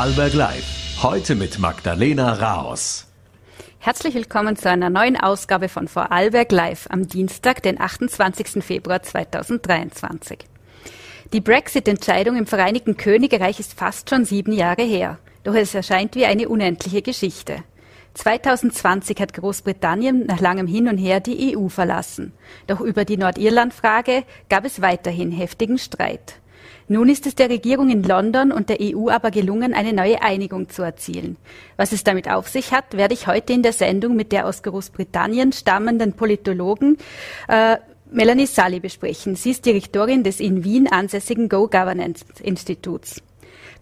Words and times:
Vorarlberg 0.00 0.32
Live. 0.32 1.02
Heute 1.02 1.34
mit 1.34 1.58
Magdalena 1.58 2.32
Raos. 2.32 3.06
Herzlich 3.80 4.14
willkommen 4.14 4.56
zu 4.56 4.70
einer 4.70 4.88
neuen 4.88 5.20
Ausgabe 5.20 5.68
von 5.68 5.88
Vorarlberg 5.88 6.50
Live 6.52 6.86
am 6.88 7.06
Dienstag, 7.06 7.62
den 7.62 7.78
28. 7.78 8.64
Februar 8.64 9.02
2023. 9.02 10.38
Die 11.34 11.42
Brexit-Entscheidung 11.42 12.36
im 12.36 12.46
Vereinigten 12.46 12.96
Königreich 12.96 13.60
ist 13.60 13.74
fast 13.74 14.08
schon 14.08 14.24
sieben 14.24 14.52
Jahre 14.52 14.84
her. 14.84 15.18
Doch 15.44 15.54
es 15.54 15.74
erscheint 15.74 16.14
wie 16.14 16.24
eine 16.24 16.48
unendliche 16.48 17.02
Geschichte. 17.02 17.56
2020 18.14 19.20
hat 19.20 19.34
Großbritannien 19.34 20.24
nach 20.24 20.40
langem 20.40 20.66
Hin 20.66 20.88
und 20.88 20.96
Her 20.96 21.20
die 21.20 21.54
EU 21.54 21.68
verlassen. 21.68 22.32
Doch 22.68 22.80
über 22.80 23.04
die 23.04 23.18
Nordirland-Frage 23.18 24.24
gab 24.48 24.64
es 24.64 24.80
weiterhin 24.80 25.30
heftigen 25.30 25.76
Streit. 25.76 26.40
Nun 26.92 27.08
ist 27.08 27.24
es 27.28 27.36
der 27.36 27.48
Regierung 27.48 27.88
in 27.88 28.02
London 28.02 28.50
und 28.50 28.68
der 28.68 28.78
EU 28.80 29.10
aber 29.10 29.30
gelungen, 29.30 29.74
eine 29.74 29.92
neue 29.92 30.22
Einigung 30.22 30.68
zu 30.70 30.82
erzielen. 30.82 31.36
Was 31.76 31.92
es 31.92 32.02
damit 32.02 32.28
auf 32.28 32.48
sich 32.48 32.72
hat, 32.72 32.96
werde 32.96 33.14
ich 33.14 33.28
heute 33.28 33.52
in 33.52 33.62
der 33.62 33.72
Sendung 33.72 34.16
mit 34.16 34.32
der 34.32 34.44
aus 34.44 34.64
Großbritannien 34.64 35.52
stammenden 35.52 36.14
Politologen 36.14 36.98
äh, 37.46 37.76
Melanie 38.10 38.48
Sully 38.48 38.80
besprechen. 38.80 39.36
Sie 39.36 39.52
ist 39.52 39.66
Direktorin 39.66 40.24
des 40.24 40.40
in 40.40 40.64
Wien 40.64 40.88
ansässigen 40.90 41.48
Go 41.48 41.68
Governance 41.68 42.24
Instituts. 42.42 43.22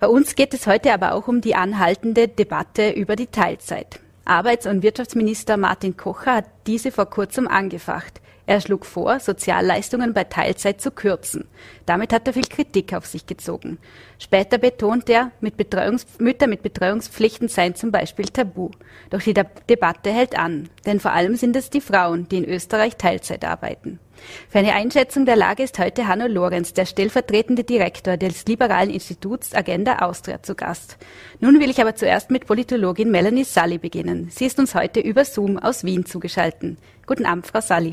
Bei 0.01 0.09
uns 0.09 0.34
geht 0.34 0.53
es 0.53 0.67
heute 0.67 0.93
aber 0.93 1.15
auch 1.15 1.29
um 1.29 1.41
die 1.41 1.55
anhaltende 1.55 2.29
Debatte 2.29 2.91
über 2.91 3.17
die 3.17 3.29
Teilzeit. 3.29 4.01
Arbeits- 4.27 4.67
und 4.67 4.83
Wirtschaftsminister 4.83 5.56
Martin 5.56 5.97
Kocher 5.97 6.34
hat 6.34 6.45
diese 6.67 6.93
vor 6.93 7.06
kurzem 7.06 7.48
angefacht. 7.48 8.20
Er 8.48 8.62
schlug 8.62 8.87
vor, 8.87 9.20
Sozialleistungen 9.20 10.15
bei 10.15 10.25
Teilzeit 10.25 10.80
zu 10.80 10.91
kürzen. 10.91 11.45
Damit 11.84 12.15
hat 12.15 12.27
er 12.27 12.33
viel 12.33 12.47
Kritik 12.48 12.95
auf 12.95 13.05
sich 13.05 13.27
gezogen. 13.27 13.77
Später 14.19 14.56
betont 14.56 15.11
er, 15.11 15.33
mit 15.41 15.59
Mütter 15.59 16.47
mit 16.47 16.62
Betreuungspflichten 16.62 17.48
seien 17.48 17.75
zum 17.75 17.92
Beispiel 17.92 18.25
tabu. 18.25 18.70
Doch 19.11 19.20
die 19.20 19.34
De 19.34 19.45
Debatte 19.69 20.11
hält 20.11 20.39
an, 20.39 20.70
denn 20.86 20.98
vor 20.98 21.12
allem 21.12 21.36
sind 21.36 21.56
es 21.56 21.69
die 21.69 21.83
Frauen, 21.83 22.27
die 22.31 22.39
in 22.39 22.48
Österreich 22.48 22.97
Teilzeit 22.97 23.45
arbeiten. 23.45 24.00
Für 24.48 24.61
eine 24.61 24.73
Einschätzung 24.73 25.27
der 25.27 25.36
Lage 25.36 25.62
ist 25.62 25.78
heute 25.78 26.08
Hanno 26.08 26.27
Lorenz, 26.27 26.73
der 26.73 26.86
stellvertretende 26.86 27.64
Direktor 27.64 28.17
des 28.17 28.47
liberalen 28.47 28.89
Instituts 28.89 29.55
Agenda 29.55 29.98
Austria, 29.98 30.42
zu 30.42 30.55
Gast. 30.55 30.97
Nun 31.41 31.61
will 31.61 31.69
ich 31.69 31.83
aber 31.83 31.97
zuerst 31.97 32.30
mit 32.30 32.47
Politologin 32.47 33.11
Melanie 33.11 33.45
Sully 33.45 33.77
beginnen. 33.77 34.28
Sie 34.30 34.47
ist 34.47 34.58
uns 34.58 34.75
heute 34.75 35.01
über 35.01 35.27
Zoom 35.27 35.58
aus 35.58 35.84
Wien 35.84 36.06
zugeschaltet. 36.06 36.78
Guten 37.06 37.27
Abend, 37.27 37.47
Frau 37.47 37.61
Sully. 37.61 37.92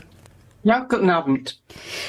Ja, 0.66 0.80
guten 0.80 1.12
Abend. 1.12 1.62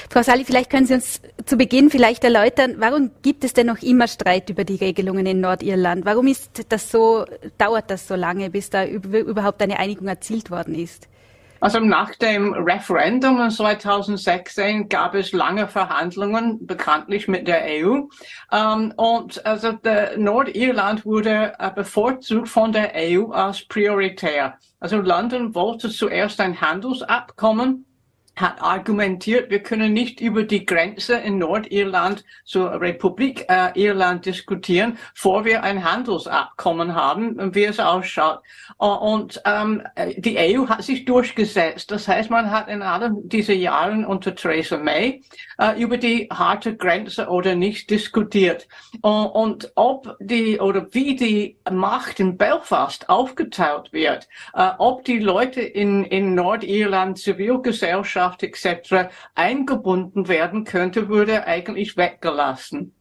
Frau 0.08 0.22
Sali, 0.22 0.46
vielleicht 0.46 0.70
können 0.70 0.86
Sie 0.86 0.94
uns 0.94 1.20
zu 1.44 1.58
Beginn 1.58 1.90
vielleicht 1.90 2.24
erläutern, 2.24 2.76
warum 2.78 3.10
gibt 3.20 3.44
es 3.44 3.52
denn 3.52 3.66
noch 3.66 3.82
immer 3.82 4.08
Streit 4.08 4.48
über 4.48 4.64
die 4.64 4.76
Regelungen 4.76 5.26
in 5.26 5.42
Nordirland? 5.42 6.06
Warum 6.06 6.26
ist 6.26 6.64
das 6.70 6.90
so, 6.90 7.26
dauert 7.58 7.90
das 7.90 8.08
so 8.08 8.14
lange, 8.14 8.48
bis 8.48 8.70
da 8.70 8.86
überhaupt 8.86 9.60
eine 9.60 9.78
Einigung 9.78 10.08
erzielt 10.08 10.50
worden 10.50 10.74
ist? 10.74 11.06
Also 11.60 11.80
nach 11.80 12.14
dem 12.14 12.54
Referendum 12.54 13.50
2016 13.50 14.88
gab 14.88 15.14
es 15.14 15.32
lange 15.32 15.68
Verhandlungen, 15.68 16.66
bekanntlich 16.66 17.28
mit 17.28 17.46
der 17.46 17.62
EU. 17.62 18.04
Ähm, 18.52 18.94
und 18.96 19.44
also 19.44 19.72
Nordirland 20.16 21.04
wurde 21.04 21.52
äh, 21.58 21.70
bevorzugt 21.74 22.48
von 22.48 22.72
der 22.72 22.92
EU 22.94 23.32
als 23.32 23.66
prioritär. 23.68 24.58
Also 24.80 24.96
London 24.96 25.54
wollte 25.54 25.90
zuerst 25.90 26.40
ein 26.40 26.58
Handelsabkommen 26.58 27.85
hat 28.36 28.62
argumentiert, 28.62 29.50
wir 29.50 29.62
können 29.62 29.94
nicht 29.94 30.20
über 30.20 30.42
die 30.42 30.66
Grenze 30.66 31.14
in 31.14 31.38
Nordirland 31.38 32.24
zur 32.44 32.80
Republik 32.80 33.46
äh, 33.48 33.70
Irland 33.74 34.26
diskutieren, 34.26 34.98
vor 35.14 35.46
wir 35.46 35.62
ein 35.62 35.82
Handelsabkommen 35.82 36.94
haben, 36.94 37.54
wie 37.54 37.64
es 37.64 37.80
ausschaut. 37.80 38.40
Und 38.76 39.40
ähm, 39.46 39.82
die 40.18 40.36
EU 40.38 40.68
hat 40.68 40.82
sich 40.82 41.06
durchgesetzt. 41.06 41.90
Das 41.90 42.06
heißt, 42.06 42.28
man 42.28 42.50
hat 42.50 42.68
in 42.68 42.82
allen 42.82 43.26
diesen 43.28 43.58
Jahren 43.58 44.04
unter 44.04 44.34
Theresa 44.34 44.76
May 44.76 45.22
äh, 45.58 45.80
über 45.80 45.96
die 45.96 46.28
harte 46.30 46.76
Grenze 46.76 47.28
oder 47.28 47.54
nicht 47.54 47.88
diskutiert. 47.88 48.68
Uh, 49.02 49.08
und 49.08 49.72
ob 49.74 50.16
die 50.20 50.60
oder 50.60 50.86
wie 50.92 51.16
die 51.16 51.58
Macht 51.70 52.20
in 52.20 52.36
Belfast 52.36 53.08
aufgeteilt 53.08 53.92
wird, 53.92 54.28
äh, 54.54 54.70
ob 54.78 55.04
die 55.04 55.18
Leute 55.18 55.62
in, 55.62 56.04
in 56.04 56.34
Nordirland 56.34 57.18
Zivilgesellschaft 57.18 58.25
Wirtschaft 58.26 58.42
etc. 58.42 59.10
eingebunden 59.34 60.28
werden 60.28 60.64
könnte, 60.64 61.08
würde 61.08 61.46
eigentlich 61.46 61.96
weggelassen. 61.96 62.92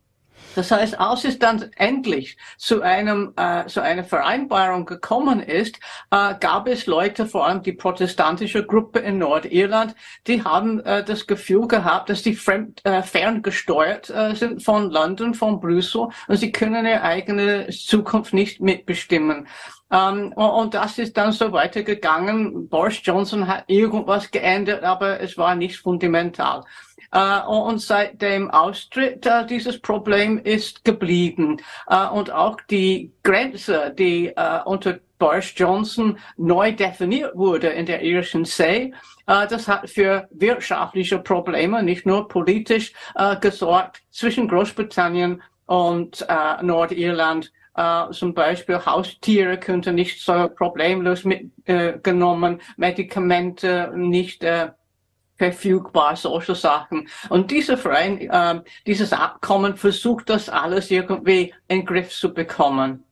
Das 0.53 0.71
heißt, 0.71 0.97
als 0.99 1.25
es 1.25 1.37
dann 1.37 1.69
endlich 1.75 2.37
zu 2.57 2.81
einem 2.81 3.33
äh, 3.35 3.65
zu 3.67 3.81
einer 3.81 4.05
Vereinbarung 4.05 4.85
gekommen 4.85 5.41
ist, 5.41 5.77
äh, 6.11 6.33
gab 6.39 6.67
es 6.67 6.85
Leute, 6.85 7.25
vor 7.25 7.45
allem 7.45 7.61
die 7.61 7.73
protestantische 7.73 8.65
Gruppe 8.65 8.99
in 8.99 9.17
Nordirland, 9.17 9.95
die 10.27 10.43
haben 10.43 10.79
äh, 10.81 11.03
das 11.03 11.27
Gefühl 11.27 11.67
gehabt, 11.67 12.09
dass 12.09 12.21
die 12.21 12.35
fremd, 12.35 12.79
äh, 12.85 13.01
ferngesteuert 13.01 14.09
äh, 14.09 14.33
sind 14.33 14.63
von 14.63 14.91
London, 14.91 15.33
von 15.33 15.59
Brüssel 15.59 16.07
und 16.27 16.37
sie 16.37 16.53
können 16.53 16.85
ihre 16.85 17.01
eigene 17.01 17.67
Zukunft 17.69 18.33
nicht 18.33 18.61
mitbestimmen. 18.61 19.47
Ähm, 19.91 20.33
und 20.33 20.73
das 20.73 20.97
ist 20.97 21.15
dann 21.15 21.31
so 21.31 21.51
weitergegangen. 21.51 22.67
Boris 22.69 22.99
Johnson 23.03 23.47
hat 23.47 23.65
irgendwas 23.67 24.31
geändert, 24.31 24.83
aber 24.83 25.19
es 25.19 25.37
war 25.37 25.55
nicht 25.55 25.77
fundamental. 25.77 26.63
Uh, 27.15 27.49
und 27.49 27.79
seit 27.79 28.21
dem 28.21 28.51
Austritt 28.51 29.25
uh, 29.25 29.45
dieses 29.45 29.79
Problem 29.79 30.37
ist 30.37 30.83
geblieben. 30.83 31.61
Uh, 31.89 32.13
und 32.13 32.29
auch 32.29 32.59
die 32.69 33.13
Grenze, 33.23 33.93
die 33.97 34.33
unter 34.65 34.99
Boris 35.17 35.53
Johnson 35.55 36.17
neu 36.35 36.73
definiert 36.73 37.35
wurde 37.35 37.69
in 37.69 37.85
der 37.85 38.01
irischen 38.01 38.43
See, 38.43 38.93
das 39.25 39.67
hat 39.67 39.89
für 39.89 40.27
wirtschaftliche 40.31 41.19
Probleme, 41.19 41.81
nicht 41.81 42.05
nur 42.05 42.27
politisch, 42.27 42.91
gesorgt 43.39 44.03
zwischen 44.11 44.47
Großbritannien 44.47 45.41
und 45.65 46.27
Nordirland 46.61 47.51
Uh, 47.77 48.09
zum 48.11 48.33
Beispiel 48.33 48.85
Haustiere 48.85 49.59
könnten 49.59 49.95
nicht 49.95 50.21
so 50.21 50.47
problemlos 50.47 51.25
mitgenommen, 51.25 52.59
äh, 52.59 52.63
Medikamente 52.77 53.91
nicht 53.93 54.45
äh, 54.45 54.69
verfügbar, 55.37 56.15
solche 56.15 56.55
Sachen. 56.55 57.09
Und 57.29 57.51
diese 57.51 57.77
Verein, 57.77 58.21
äh, 58.21 58.61
dieses 58.87 59.13
Abkommen 59.13 59.75
versucht 59.75 60.29
das 60.29 60.49
alles 60.49 60.91
irgendwie 60.91 61.53
in 61.67 61.79
den 61.79 61.85
Griff 61.85 62.11
zu 62.11 62.33
bekommen. 62.33 63.04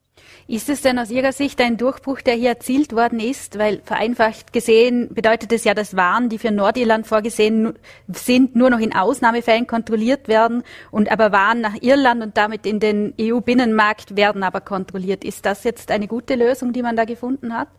Ist 0.47 0.67
es 0.67 0.81
denn 0.81 0.99
aus 0.99 1.09
Ihrer 1.09 1.31
Sicht 1.31 1.61
ein 1.61 1.77
Durchbruch, 1.77 2.19
der 2.19 2.33
hier 2.33 2.49
erzielt 2.49 2.93
worden 2.93 3.19
ist? 3.19 3.57
Weil 3.57 3.81
vereinfacht 3.85 4.51
gesehen 4.51 5.13
bedeutet 5.13 5.53
es 5.53 5.63
ja, 5.63 5.73
dass 5.73 5.95
Waren, 5.95 6.27
die 6.27 6.37
für 6.37 6.51
Nordirland 6.51 7.07
vorgesehen 7.07 7.73
sind, 8.09 8.53
nur 8.55 8.69
noch 8.69 8.79
in 8.79 8.93
Ausnahmefällen 8.93 9.67
kontrolliert 9.67 10.27
werden 10.27 10.63
und 10.91 11.09
aber 11.09 11.31
Waren 11.31 11.61
nach 11.61 11.75
Irland 11.81 12.21
und 12.21 12.35
damit 12.37 12.65
in 12.65 12.81
den 12.81 13.13
EU-Binnenmarkt 13.19 14.17
werden 14.17 14.43
aber 14.43 14.59
kontrolliert. 14.59 15.23
Ist 15.23 15.45
das 15.45 15.63
jetzt 15.63 15.91
eine 15.91 16.07
gute 16.07 16.35
Lösung, 16.35 16.73
die 16.73 16.81
man 16.81 16.97
da 16.97 17.05
gefunden 17.05 17.57
hat? 17.57 17.69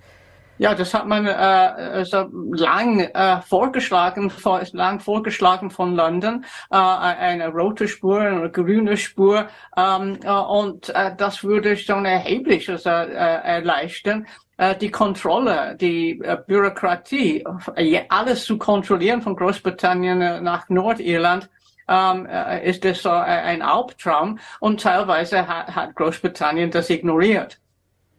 Ja, 0.58 0.74
das 0.74 0.94
hat 0.94 1.06
man 1.06 1.26
äh, 1.26 2.04
so 2.04 2.28
lang 2.52 3.00
äh, 3.00 3.40
vorgeschlagen, 3.42 4.30
vor, 4.30 4.62
lang 4.72 5.00
vorgeschlagen 5.00 5.70
von 5.70 5.96
London, 5.96 6.44
äh, 6.70 6.76
eine 6.76 7.48
rote 7.48 7.88
Spur, 7.88 8.20
eine 8.20 8.50
grüne 8.50 8.96
Spur, 8.96 9.48
ähm, 9.76 10.18
äh, 10.22 10.30
und 10.30 10.90
äh, 10.90 11.14
das 11.16 11.42
würde 11.42 11.76
schon 11.76 12.04
erheblich 12.04 12.70
also, 12.70 12.88
äh, 12.88 13.14
erleichtern 13.14 14.26
äh, 14.56 14.76
die 14.76 14.90
Kontrolle, 14.90 15.76
die 15.80 16.20
äh, 16.20 16.38
Bürokratie, 16.46 17.44
äh, 17.74 18.02
alles 18.08 18.44
zu 18.44 18.56
kontrollieren 18.56 19.22
von 19.22 19.34
Großbritannien 19.34 20.22
äh, 20.22 20.40
nach 20.40 20.68
Nordirland, 20.68 21.50
ähm, 21.88 22.26
äh, 22.26 22.68
ist 22.68 22.84
das 22.84 23.02
so 23.02 23.10
ein 23.10 23.60
Albtraum 23.60 24.38
und 24.60 24.80
teilweise 24.80 25.48
hat, 25.48 25.74
hat 25.74 25.94
Großbritannien 25.96 26.70
das 26.70 26.90
ignoriert. 26.90 27.58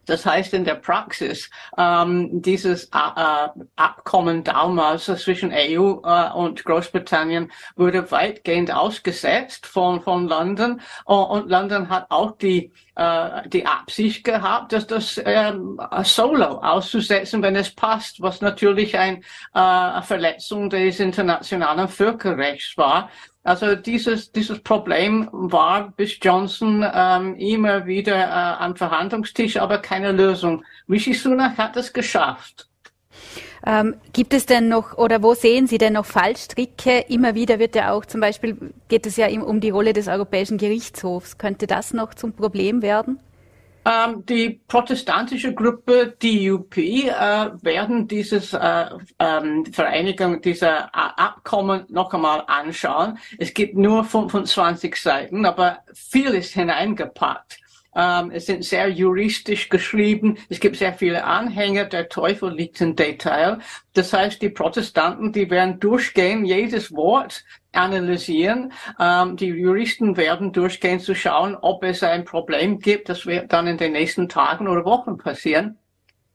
Das 0.05 0.25
heißt 0.25 0.53
in 0.53 0.63
der 0.65 0.75
Praxis, 0.75 1.49
ähm, 1.77 2.41
dieses 2.41 2.85
äh, 2.85 2.97
äh 2.97 3.49
Abkommen 3.75 4.43
damals 4.43 5.05
zwischen 5.05 5.51
EU 5.51 5.99
äh, 6.03 6.31
und 6.33 6.63
Großbritannien 6.63 7.51
wurde 7.75 8.09
weitgehend 8.11 8.71
ausgesetzt 8.71 9.65
von, 9.65 10.01
von 10.01 10.27
London. 10.27 10.81
Und 11.05 11.49
London 11.49 11.89
hat 11.89 12.07
auch 12.09 12.37
die, 12.37 12.71
äh, 12.95 13.47
die 13.49 13.65
Absicht 13.65 14.23
gehabt, 14.23 14.73
dass 14.73 14.87
das 14.87 15.21
ähm, 15.23 15.79
solo 16.03 16.59
auszusetzen, 16.61 17.41
wenn 17.41 17.55
es 17.55 17.73
passt, 17.73 18.21
was 18.21 18.41
natürlich 18.41 18.97
ein, 18.97 19.17
äh, 19.53 19.59
eine 19.59 20.03
Verletzung 20.03 20.69
des 20.69 20.99
internationalen 20.99 21.87
Völkerrechts 21.87 22.77
war. 22.77 23.09
Also 23.45 23.75
dieses, 23.75 24.31
dieses 24.31 24.59
Problem 24.59 25.29
war 25.31 25.93
bis 25.95 26.17
Johnson 26.19 26.83
ähm, 26.91 27.35
immer 27.35 27.85
wieder 27.85 28.15
äh, 28.15 28.63
am 28.63 28.75
Verhandlungstisch, 28.75 29.57
aber 29.57 29.77
keine 29.77 30.11
Lösung. 30.11 30.63
Rishi 30.89 31.13
Sunak 31.13 31.55
hat 31.55 31.77
es 31.77 31.93
geschafft. 31.93 32.67
Ähm, 33.63 33.97
gibt 34.13 34.33
es 34.33 34.47
denn 34.47 34.67
noch 34.67 34.97
oder 34.97 35.21
wo 35.21 35.35
sehen 35.35 35.67
Sie 35.67 35.77
denn 35.77 35.93
noch 35.93 36.07
Fallstricke? 36.07 37.05
Immer 37.07 37.35
wieder 37.35 37.59
wird 37.59 37.75
ja 37.75 37.91
auch 37.91 38.05
zum 38.05 38.19
Beispiel 38.19 38.73
geht 38.87 39.05
es 39.05 39.15
ja 39.15 39.27
um 39.27 39.61
die 39.61 39.69
Rolle 39.69 39.93
des 39.93 40.07
Europäischen 40.07 40.57
Gerichtshofs. 40.57 41.37
Könnte 41.37 41.67
das 41.67 41.93
noch 41.93 42.15
zum 42.15 42.33
Problem 42.33 42.81
werden? 42.81 43.19
Ähm, 43.85 44.25
die 44.25 44.61
protestantische 44.67 45.53
Gruppe 45.53 46.15
DUP 46.19 46.77
äh, 46.77 47.11
werden 47.61 48.07
dieses 48.07 48.53
äh, 48.53 48.85
ähm, 49.19 49.63
Vereinigung 49.71 50.41
dieser 50.41 50.93
Abkommen 50.95 51.85
noch 51.89 52.11
einmal 52.11 52.43
anschauen. 52.47 53.19
Es 53.37 53.53
gibt 53.53 53.75
nur 53.75 54.03
25 54.03 54.95
Seiten, 54.95 55.45
aber 55.45 55.79
viel 55.93 56.33
ist 56.33 56.53
hineingepackt. 56.53 57.59
Ähm, 57.95 58.31
es 58.31 58.47
sind 58.47 58.65
sehr 58.65 58.89
juristisch 58.89 59.69
geschrieben. 59.69 60.37
Es 60.49 60.59
gibt 60.59 60.75
sehr 60.77 60.93
viele 60.93 61.23
Anhänger. 61.23 61.85
Der 61.85 62.09
Teufel 62.09 62.53
liegt 62.53 62.81
im 62.81 62.95
Detail. 62.95 63.59
Das 63.93 64.11
heißt, 64.11 64.41
die 64.41 64.49
Protestanten, 64.49 65.31
die 65.31 65.49
werden 65.49 65.79
durchgehen, 65.79 66.43
jedes 66.43 66.91
Wort 66.93 67.45
analysieren. 67.75 68.71
Ähm, 68.99 69.37
die 69.37 69.47
Juristen 69.47 70.17
werden 70.17 70.51
durchgehen 70.51 70.99
zu 70.99 71.15
schauen, 71.15 71.55
ob 71.55 71.83
es 71.83 72.03
ein 72.03 72.25
Problem 72.25 72.79
gibt. 72.79 73.09
Das 73.09 73.25
wird 73.25 73.53
dann 73.53 73.67
in 73.67 73.77
den 73.77 73.93
nächsten 73.93 74.29
Tagen 74.29 74.67
oder 74.67 74.85
Wochen 74.85 75.17
passieren. 75.17 75.77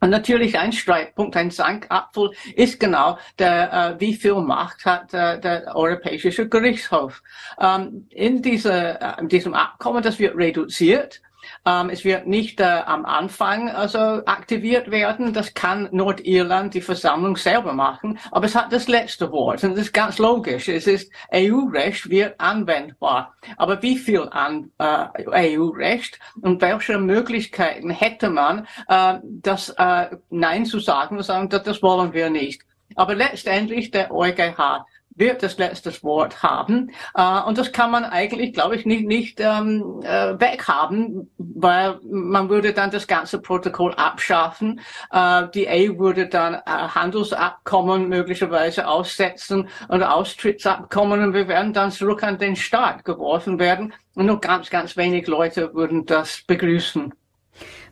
Und 0.01 0.11
natürlich 0.11 0.59
ein 0.59 0.73
Streitpunkt, 0.73 1.37
ein 1.37 1.51
Sankapfel 1.51 2.31
ist 2.57 2.81
genau 2.81 3.19
der, 3.39 3.73
äh, 3.73 4.01
wie 4.01 4.15
viel 4.15 4.37
Macht 4.37 4.87
hat 4.87 5.13
äh, 5.13 5.39
der 5.39 5.77
Europäische 5.77 6.49
Gerichtshof. 6.49 7.23
Ähm, 7.61 8.07
in, 8.09 8.41
diese, 8.41 8.99
äh, 8.99 9.27
diesem 9.27 9.53
Abkommen, 9.53 10.03
das 10.03 10.19
wird 10.19 10.37
reduziert 10.37 11.21
ähm, 11.67 11.91
es 11.91 12.05
wird 12.05 12.27
nicht 12.27 12.61
äh, 12.61 12.65
am 12.65 13.05
Anfang 13.05 13.69
also 13.69 13.99
aktiviert 13.99 14.91
werden. 14.91 15.33
Das 15.33 15.53
kann 15.55 15.89
Nordirland 15.93 16.75
die 16.75 16.81
Versammlung 16.81 17.37
selber 17.37 17.73
machen. 17.73 18.19
Aber 18.31 18.47
es 18.47 18.55
hat 18.55 18.73
das 18.73 18.89
letzte 18.89 19.31
Wort. 19.31 19.63
Und 19.63 19.73
das 19.73 19.87
ist 19.87 19.93
ganz 19.93 20.19
logisch. 20.19 20.69
Es 20.69 20.87
ist 20.87 21.13
EU-Recht 21.35 22.09
wird 22.09 22.41
anwendbar. 22.41 23.35
Aber 23.57 23.83
wie 23.83 23.99
viel 23.99 24.27
an 24.31 24.71
äh, 24.79 25.57
EU-Recht 25.59 26.19
und 26.41 26.63
welche 26.63 26.99
Möglichkeiten 26.99 27.91
hätte 27.91 28.31
man, 28.31 28.67
äh, 28.89 29.19
das 29.23 29.71
äh, 29.77 30.17
Nein 30.31 30.65
zu 30.65 30.81
sagen 30.81 31.19
und 31.19 31.25
sagen, 31.25 31.49
das, 31.51 31.63
das 31.65 31.83
wollen 31.83 32.13
wir 32.13 32.31
nicht. 32.31 32.63
Aber 32.97 33.15
letztendlich 33.15 33.91
der 33.91 34.11
EuGH 34.11 34.85
wird 35.21 35.45
das 35.45 35.59
letzte 35.59 35.91
Wort 36.03 36.43
haben. 36.43 36.91
Äh, 37.15 37.41
und 37.43 37.59
das 37.59 37.71
kann 37.71 37.93
man 37.93 38.05
eigentlich, 38.05 38.53
glaube 38.53 38.75
ich, 38.75 38.87
nicht, 38.87 39.07
nicht 39.07 39.39
ähm, 39.39 40.01
äh, 40.03 40.41
weghaben, 40.41 41.31
weil 41.39 42.01
man 42.11 42.49
würde 42.49 42.73
dann 42.73 42.91
das 42.91 43.07
ganze 43.07 43.41
Protokoll 43.41 43.95
abschaffen. 43.95 44.81
Äh, 45.13 45.49
die 45.55 45.69
EU 45.69 45.99
würde 45.99 46.27
dann 46.27 46.55
äh, 46.55 46.61
Handelsabkommen 46.67 48.09
möglicherweise 48.09 48.89
aussetzen 48.89 49.69
und 49.89 50.03
Austrittsabkommen 50.03 51.23
und 51.23 51.35
wir 51.35 51.47
werden 51.47 51.73
dann 51.73 51.93
zurück 51.93 52.25
an 52.25 52.39
den 52.39 52.57
Staat 52.57 53.05
geworfen 53.05 53.59
werden. 53.59 53.93
Und 54.15 54.27
nur 54.27 54.41
ganz, 54.41 54.71
ganz 54.71 54.97
wenig 54.97 55.29
Leute 55.29 55.73
würden 55.75 56.05
das 56.05 56.43
begrüßen. 56.47 57.15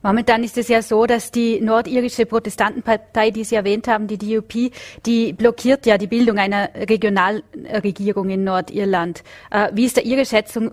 Momentan 0.03 0.45
ist 0.45 0.57
es 0.59 0.69
ja 0.69 0.83
so, 0.83 1.07
dass 1.07 1.31
die 1.31 1.61
nordirische 1.61 2.27
Protestantenpartei, 2.27 3.31
die 3.31 3.45
Sie 3.45 3.57
erwähnt 3.57 3.89
haben, 3.89 4.07
die 4.07 4.19
DUP, 4.19 4.73
die 5.07 5.33
blockiert 5.33 5.87
ja 5.87 5.99
die 5.99 6.07
Bildung 6.07 6.39
einer 6.39 6.71
Regionalregierung 6.75 8.31
in 8.31 8.45
Nordirland. 8.45 9.23
Äh, 9.51 9.71
wie 9.73 9.85
ist 9.85 9.97
da 9.97 10.01
Ihre 10.01 10.25
Schätzung, 10.25 10.73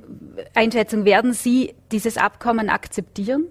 Einschätzung? 0.53 1.05
Werden 1.05 1.33
Sie 1.33 1.73
dieses 1.91 2.17
Abkommen 2.17 2.69
akzeptieren? 2.69 3.47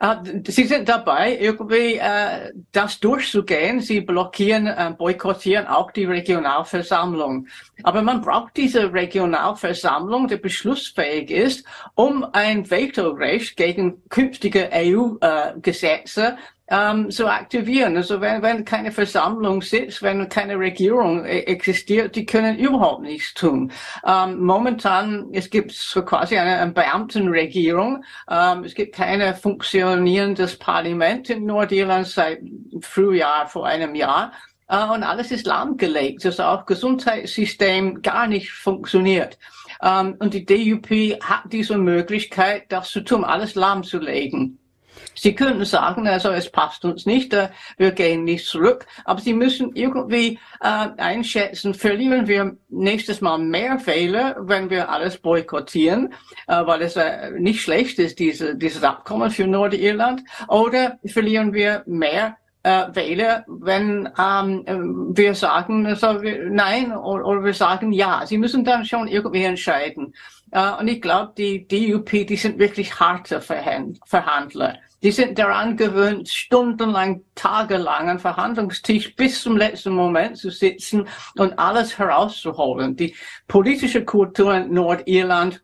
Äh, 0.00 0.16
sie 0.46 0.64
sind 0.64 0.88
dabei, 0.88 1.36
irgendwie 1.38 1.96
äh, 1.96 2.52
das 2.72 3.00
durchzugehen. 3.00 3.80
Sie 3.80 4.00
blockieren, 4.00 4.66
äh, 4.66 4.94
boykottieren 4.96 5.66
auch 5.66 5.90
die 5.90 6.04
Regionalversammlung. 6.04 7.46
Aber 7.82 8.02
man 8.02 8.20
braucht 8.20 8.56
diese 8.56 8.92
Regionalversammlung, 8.92 10.28
die 10.28 10.36
beschlussfähig 10.36 11.30
ist, 11.30 11.66
um 11.94 12.26
ein 12.32 12.70
Vetorecht 12.70 13.56
gegen 13.56 14.02
künftige 14.08 14.70
EU-Gesetze 14.72 16.36
ähm, 16.70 17.10
zu 17.10 17.26
aktivieren. 17.26 17.96
Also 17.96 18.20
wenn, 18.20 18.42
wenn 18.42 18.64
keine 18.64 18.92
Versammlung 18.92 19.62
sitzt, 19.62 20.02
wenn 20.02 20.28
keine 20.28 20.58
Regierung 20.58 21.24
e-, 21.24 21.40
existiert, 21.40 22.14
die 22.16 22.26
können 22.26 22.58
überhaupt 22.58 23.02
nichts 23.02 23.34
tun. 23.34 23.72
Ähm, 24.06 24.38
momentan, 24.40 25.28
es 25.32 25.50
gibt 25.50 25.72
so 25.72 26.02
quasi 26.02 26.36
eine, 26.36 26.58
eine 26.58 26.72
Beamtenregierung. 26.72 28.04
Ähm, 28.30 28.64
es 28.64 28.74
gibt 28.74 28.94
keine 28.94 29.34
funktionierendes 29.34 30.56
Parlament 30.58 31.30
in 31.30 31.46
Nordirland 31.46 32.06
seit 32.06 32.40
Frühjahr 32.80 33.48
vor 33.48 33.66
einem 33.66 33.94
Jahr. 33.94 34.32
Uh, 34.70 34.92
und 34.92 35.02
alles 35.02 35.30
ist 35.30 35.46
lahmgelegt, 35.46 36.26
also 36.26 36.42
auch 36.42 36.66
Gesundheitssystem 36.66 38.02
gar 38.02 38.26
nicht 38.26 38.52
funktioniert. 38.52 39.38
Ähm, 39.82 40.16
und 40.18 40.34
die 40.34 40.44
DUP 40.44 41.18
hat 41.22 41.44
diese 41.50 41.78
Möglichkeit, 41.78 42.64
das 42.68 42.90
zu 42.90 43.00
tun, 43.00 43.24
alles 43.24 43.54
lahmzulegen. 43.54 44.58
Sie 45.14 45.34
können 45.34 45.64
sagen, 45.64 46.06
also 46.06 46.30
es 46.30 46.50
passt 46.50 46.84
uns 46.84 47.06
nicht, 47.06 47.32
äh, 47.32 47.48
wir 47.76 47.92
gehen 47.92 48.24
nicht 48.24 48.46
zurück, 48.46 48.86
aber 49.04 49.20
Sie 49.20 49.34
müssen 49.34 49.74
irgendwie 49.74 50.38
äh, 50.60 50.88
einschätzen, 50.96 51.74
verlieren 51.74 52.26
wir 52.26 52.56
nächstes 52.68 53.20
Mal 53.20 53.38
mehr 53.38 53.84
Wähler, 53.86 54.36
wenn 54.40 54.70
wir 54.70 54.90
alles 54.90 55.18
boykottieren, 55.18 56.14
äh, 56.46 56.66
weil 56.66 56.82
es 56.82 56.96
äh, 56.96 57.30
nicht 57.38 57.62
schlecht 57.62 57.98
ist, 57.98 58.18
diese, 58.18 58.56
dieses 58.56 58.82
Abkommen 58.82 59.30
für 59.30 59.46
Nordirland, 59.46 60.22
oder 60.48 60.98
verlieren 61.06 61.52
wir 61.52 61.82
mehr 61.86 62.36
äh, 62.62 62.86
Wähler, 62.94 63.44
wenn 63.46 64.08
ähm, 64.18 65.16
wir 65.16 65.34
sagen 65.34 65.86
also 65.86 66.22
wir, 66.22 66.50
nein 66.50 66.92
oder, 66.92 67.24
oder, 67.24 67.44
wir 67.44 67.54
sagen 67.54 67.92
ja. 67.92 68.26
Sie 68.26 68.38
müssen 68.38 68.64
dann 68.64 68.84
schon 68.84 69.08
irgendwie 69.08 69.44
entscheiden. 69.44 70.14
Äh, 70.50 70.72
und 70.72 70.88
ich 70.88 71.00
glaube, 71.00 71.32
die 71.36 71.66
DUP, 71.66 72.10
die 72.26 72.36
sind 72.36 72.58
wirklich 72.58 72.98
harte 72.98 73.40
Verhandler. 73.40 74.78
Die 75.02 75.12
sind 75.12 75.38
daran 75.38 75.76
gewöhnt, 75.76 76.28
stundenlang, 76.28 77.22
tagelang 77.36 78.10
am 78.10 78.18
Verhandlungstisch 78.18 79.14
bis 79.14 79.40
zum 79.42 79.56
letzten 79.56 79.92
Moment 79.92 80.36
zu 80.36 80.50
sitzen 80.50 81.06
und 81.36 81.56
alles 81.56 81.98
herauszuholen. 81.98 82.96
Die 82.96 83.14
politische 83.46 84.04
Kultur 84.04 84.56
in 84.56 84.72
Nordirland 84.72 85.62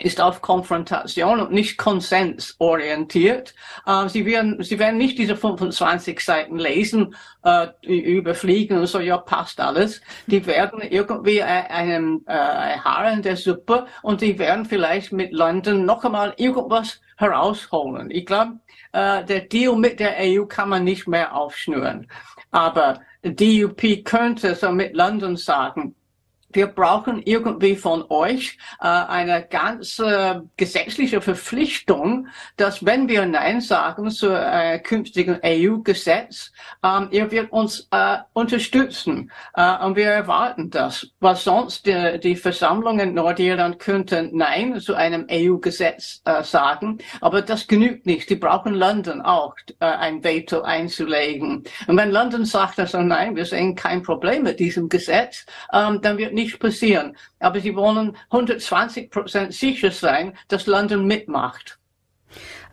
ist 0.00 0.20
auf 0.20 0.40
Konfrontation 0.40 1.40
und 1.40 1.52
nicht 1.52 1.76
konsensorientiert. 1.78 3.54
Äh, 3.86 4.08
sie, 4.08 4.26
werden, 4.26 4.62
sie 4.62 4.78
werden 4.78 4.98
nicht 4.98 5.18
diese 5.18 5.36
25 5.36 6.20
Seiten 6.20 6.58
lesen, 6.58 7.14
äh, 7.44 7.68
überfliegen 7.82 8.78
und 8.78 8.86
so, 8.86 8.98
ja, 8.98 9.18
passt 9.18 9.60
alles. 9.60 10.00
Die 10.26 10.44
werden 10.46 10.80
irgendwie 10.80 11.38
äh, 11.38 11.44
einen 11.44 12.26
äh, 12.26 12.32
Haar 12.32 13.12
in 13.12 13.22
der 13.22 13.36
Suppe 13.36 13.86
und 14.02 14.20
die 14.20 14.38
werden 14.38 14.64
vielleicht 14.64 15.12
mit 15.12 15.32
London 15.32 15.84
noch 15.84 16.04
einmal 16.04 16.34
irgendwas 16.36 17.00
herausholen. 17.16 18.10
Ich 18.10 18.26
glaube, 18.26 18.58
äh, 18.92 19.24
der 19.24 19.40
Deal 19.42 19.76
mit 19.76 20.00
der 20.00 20.16
EU 20.18 20.46
kann 20.46 20.70
man 20.70 20.84
nicht 20.84 21.06
mehr 21.06 21.34
aufschnüren. 21.34 22.08
Aber 22.50 23.00
DUP 23.22 24.04
könnte 24.04 24.54
so 24.54 24.72
mit 24.72 24.94
London 24.94 25.36
sagen, 25.36 25.94
wir 26.52 26.66
brauchen 26.66 27.22
irgendwie 27.22 27.76
von 27.76 28.04
euch 28.08 28.58
äh, 28.80 28.86
eine 28.86 29.46
ganz 29.48 29.98
äh, 29.98 30.40
gesetzliche 30.56 31.20
Verpflichtung, 31.20 32.28
dass 32.56 32.84
wenn 32.84 33.08
wir 33.08 33.26
Nein 33.26 33.60
sagen 33.60 34.10
zu 34.10 34.28
äh, 34.28 34.78
künftigen 34.78 35.38
EU-Gesetz, 35.44 36.52
ähm, 36.82 37.08
ihr 37.10 37.30
wird 37.30 37.52
uns 37.52 37.88
äh, 37.90 38.18
unterstützen. 38.32 39.30
Äh, 39.54 39.84
und 39.84 39.96
wir 39.96 40.08
erwarten 40.08 40.70
das. 40.70 41.06
Weil 41.20 41.36
sonst 41.36 41.86
die, 41.86 42.18
die 42.20 42.36
Versammlung 42.36 42.98
in 42.98 43.14
Nordirland 43.14 43.78
könnten 43.78 44.36
Nein 44.36 44.80
zu 44.80 44.94
einem 44.94 45.26
EU-Gesetz 45.30 46.22
äh, 46.24 46.42
sagen. 46.42 46.98
Aber 47.20 47.42
das 47.42 47.66
genügt 47.66 48.06
nicht. 48.06 48.28
Die 48.30 48.36
brauchen 48.36 48.74
London 48.74 49.20
auch, 49.20 49.54
äh, 49.78 49.84
ein 49.84 50.24
Veto 50.24 50.62
einzulegen. 50.62 51.64
Und 51.86 51.96
wenn 51.96 52.10
London 52.10 52.44
sagt 52.44 52.78
also 52.78 53.00
nein, 53.02 53.36
wir 53.36 53.44
sehen 53.44 53.74
kein 53.74 54.02
Problem 54.02 54.42
mit 54.42 54.58
diesem 54.58 54.88
Gesetz, 54.88 55.46
ähm, 55.72 56.00
dann 56.02 56.18
wird 56.18 56.32
nicht 56.40 56.58
passieren. 56.58 57.16
Aber 57.38 57.60
sie 57.60 57.74
wollen 57.74 58.16
120 58.30 59.10
Prozent 59.10 59.52
sicher 59.54 59.90
sein, 59.90 60.36
dass 60.48 60.66
London 60.66 61.06
mitmacht. 61.06 61.78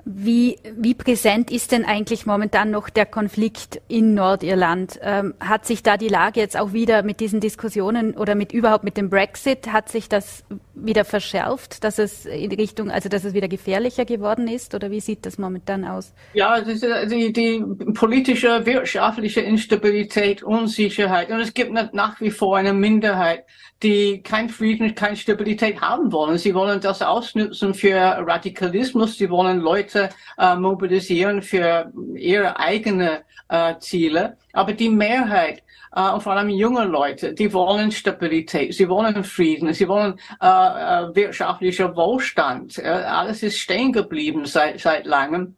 Wie, 0.10 0.58
wie 0.78 0.94
präsent 0.94 1.52
ist 1.52 1.74
denn 1.74 1.84
eigentlich 1.84 2.26
momentan 2.26 2.72
noch 2.72 2.90
der 2.90 3.06
Konflikt 3.06 3.82
in 3.90 4.14
Nordirland? 4.14 4.98
Ähm, 5.02 5.34
hat 5.42 5.66
sich 5.66 5.84
da 5.84 5.98
die 5.98 6.08
Lage 6.08 6.40
jetzt 6.40 6.58
auch 6.58 6.72
wieder 6.72 7.04
mit 7.04 7.20
diesen 7.20 7.42
Diskussionen 7.42 8.16
oder 8.16 8.34
mit 8.34 8.54
überhaupt 8.54 8.86
mit 8.86 8.96
dem 8.96 9.10
Brexit, 9.10 9.74
hat 9.74 9.90
sich 9.90 10.08
das 10.08 10.46
wieder 10.84 11.06
verschärft, 11.06 11.84
dass 11.84 12.00
es 12.00 12.26
in 12.26 12.52
Richtung, 12.52 12.92
also 12.92 13.10
dass 13.10 13.24
es 13.24 13.34
wieder 13.34 13.48
gefährlicher 13.48 14.06
geworden 14.06 14.48
ist? 14.48 14.76
Oder 14.76 14.92
wie 14.92 15.00
sieht 15.00 15.26
das 15.26 15.38
momentan 15.38 15.86
aus? 15.86 16.14
Ja, 16.34 16.62
die, 16.62 17.34
die 17.34 17.64
politische, 17.94 18.66
wirtschaftliche 18.66 19.42
Instabilität, 19.42 20.44
Unsicherheit. 20.44 21.30
Und 21.30 21.40
es 21.40 21.54
gibt 21.54 21.72
nach 21.72 22.22
wie 22.22 22.32
vor 22.32 22.58
eine 22.58 22.74
Minderheit, 22.74 23.46
die 23.84 24.22
kein 24.24 24.50
Frieden, 24.50 24.96
keine 24.96 25.16
Stabilität 25.16 25.82
haben 25.82 26.12
wollen. 26.12 26.38
Sie 26.38 26.54
wollen 26.56 26.82
das 26.82 27.02
ausnutzen 27.02 27.74
für 27.74 27.96
Radikalismus. 27.96 29.18
Sie 29.18 29.30
wollen 29.30 29.60
Leute 29.60 29.78
Leute 29.78 30.10
äh, 30.38 30.56
mobilisieren 30.56 31.42
für 31.42 31.92
ihre 32.16 32.60
eigenen 32.60 33.20
äh, 33.50 33.76
Ziele. 33.80 34.38
Aber 34.54 34.74
die 34.74 34.90
Mehrheit 34.90 35.64
äh, 35.96 36.10
und 36.12 36.22
vor 36.22 36.34
allem 36.34 36.50
junge 36.50 36.86
Leute, 36.86 37.34
die 37.34 37.52
wollen 37.54 37.92
Stabilität, 37.92 38.74
sie 38.74 38.90
wollen 38.90 39.24
Frieden, 39.24 39.74
sie 39.74 39.88
wollen 39.88 40.20
äh, 40.42 40.48
äh 40.48 41.16
wirtschaftlicher 41.16 41.96
Wohlstand. 41.96 42.78
Äh, 42.78 42.88
alles 42.88 43.44
ist 43.44 43.58
stehen 43.60 43.92
geblieben 43.92 44.46
seit, 44.46 44.80
seit 44.80 45.06
langem 45.06 45.56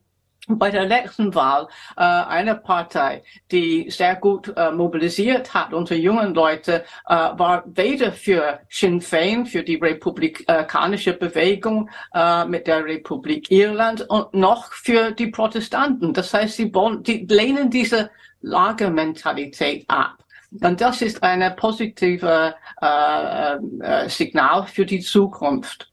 bei 0.57 0.71
der 0.71 0.85
letzten 0.85 1.35
Wahl 1.35 1.67
äh, 1.95 2.01
eine 2.01 2.55
Partei, 2.55 3.23
die 3.51 3.89
sehr 3.89 4.15
gut 4.15 4.51
äh, 4.55 4.71
mobilisiert 4.71 5.53
hat 5.53 5.73
unter 5.73 5.95
jungen 5.95 6.33
Leute, 6.33 6.83
äh, 7.07 7.13
war 7.13 7.63
weder 7.67 8.11
für 8.11 8.59
Sinn 8.69 9.01
Fein, 9.01 9.45
für 9.45 9.63
die 9.63 9.75
republikanische 9.75 11.13
Bewegung 11.13 11.89
äh, 12.13 12.45
mit 12.45 12.67
der 12.67 12.83
Republik 12.83 13.51
Irland 13.51 14.09
und 14.09 14.33
noch 14.33 14.71
für 14.73 15.11
die 15.11 15.27
Protestanten. 15.27 16.13
Das 16.13 16.33
heißt, 16.33 16.55
sie 16.55 16.73
wollen, 16.73 17.03
die 17.03 17.27
lehnen 17.29 17.69
diese 17.69 18.09
Lagermentalität 18.41 19.85
ab. 19.87 20.17
Und 20.51 20.81
das 20.81 21.01
ist 21.01 21.21
ein 21.21 21.55
positives 21.55 22.53
äh, 22.81 23.55
äh, 23.81 24.09
Signal 24.09 24.65
für 24.65 24.85
die 24.85 24.99
Zukunft. 24.99 25.91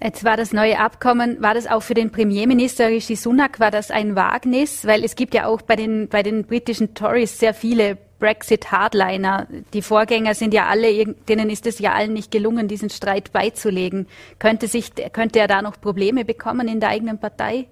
Jetzt 0.00 0.24
war 0.24 0.36
das 0.36 0.52
neue 0.52 0.78
Abkommen, 0.78 1.42
war 1.42 1.54
das 1.54 1.66
auch 1.66 1.82
für 1.82 1.94
den 1.94 2.12
Premierminister 2.12 2.86
Rishi 2.86 3.16
Sunak, 3.16 3.58
war 3.58 3.72
das 3.72 3.90
ein 3.90 4.14
Wagnis? 4.14 4.86
Weil 4.86 5.02
es 5.02 5.16
gibt 5.16 5.34
ja 5.34 5.46
auch 5.46 5.60
bei 5.60 5.74
den, 5.74 6.08
bei 6.08 6.22
den 6.22 6.46
britischen 6.46 6.94
Tories 6.94 7.38
sehr 7.38 7.52
viele 7.52 7.98
Brexit-Hardliner. 8.20 9.48
Die 9.74 9.82
Vorgänger 9.82 10.34
sind 10.34 10.54
ja 10.54 10.66
alle, 10.66 11.14
denen 11.28 11.50
ist 11.50 11.66
es 11.66 11.80
ja 11.80 11.94
allen 11.94 12.12
nicht 12.12 12.30
gelungen, 12.30 12.68
diesen 12.68 12.90
Streit 12.90 13.32
beizulegen. 13.32 14.06
Könnte 14.38 14.68
sich, 14.68 14.92
könnte 15.12 15.40
er 15.40 15.48
da 15.48 15.62
noch 15.62 15.80
Probleme 15.80 16.24
bekommen 16.24 16.68
in 16.68 16.78
der 16.78 16.90
eigenen 16.90 17.18
Partei? 17.18 17.66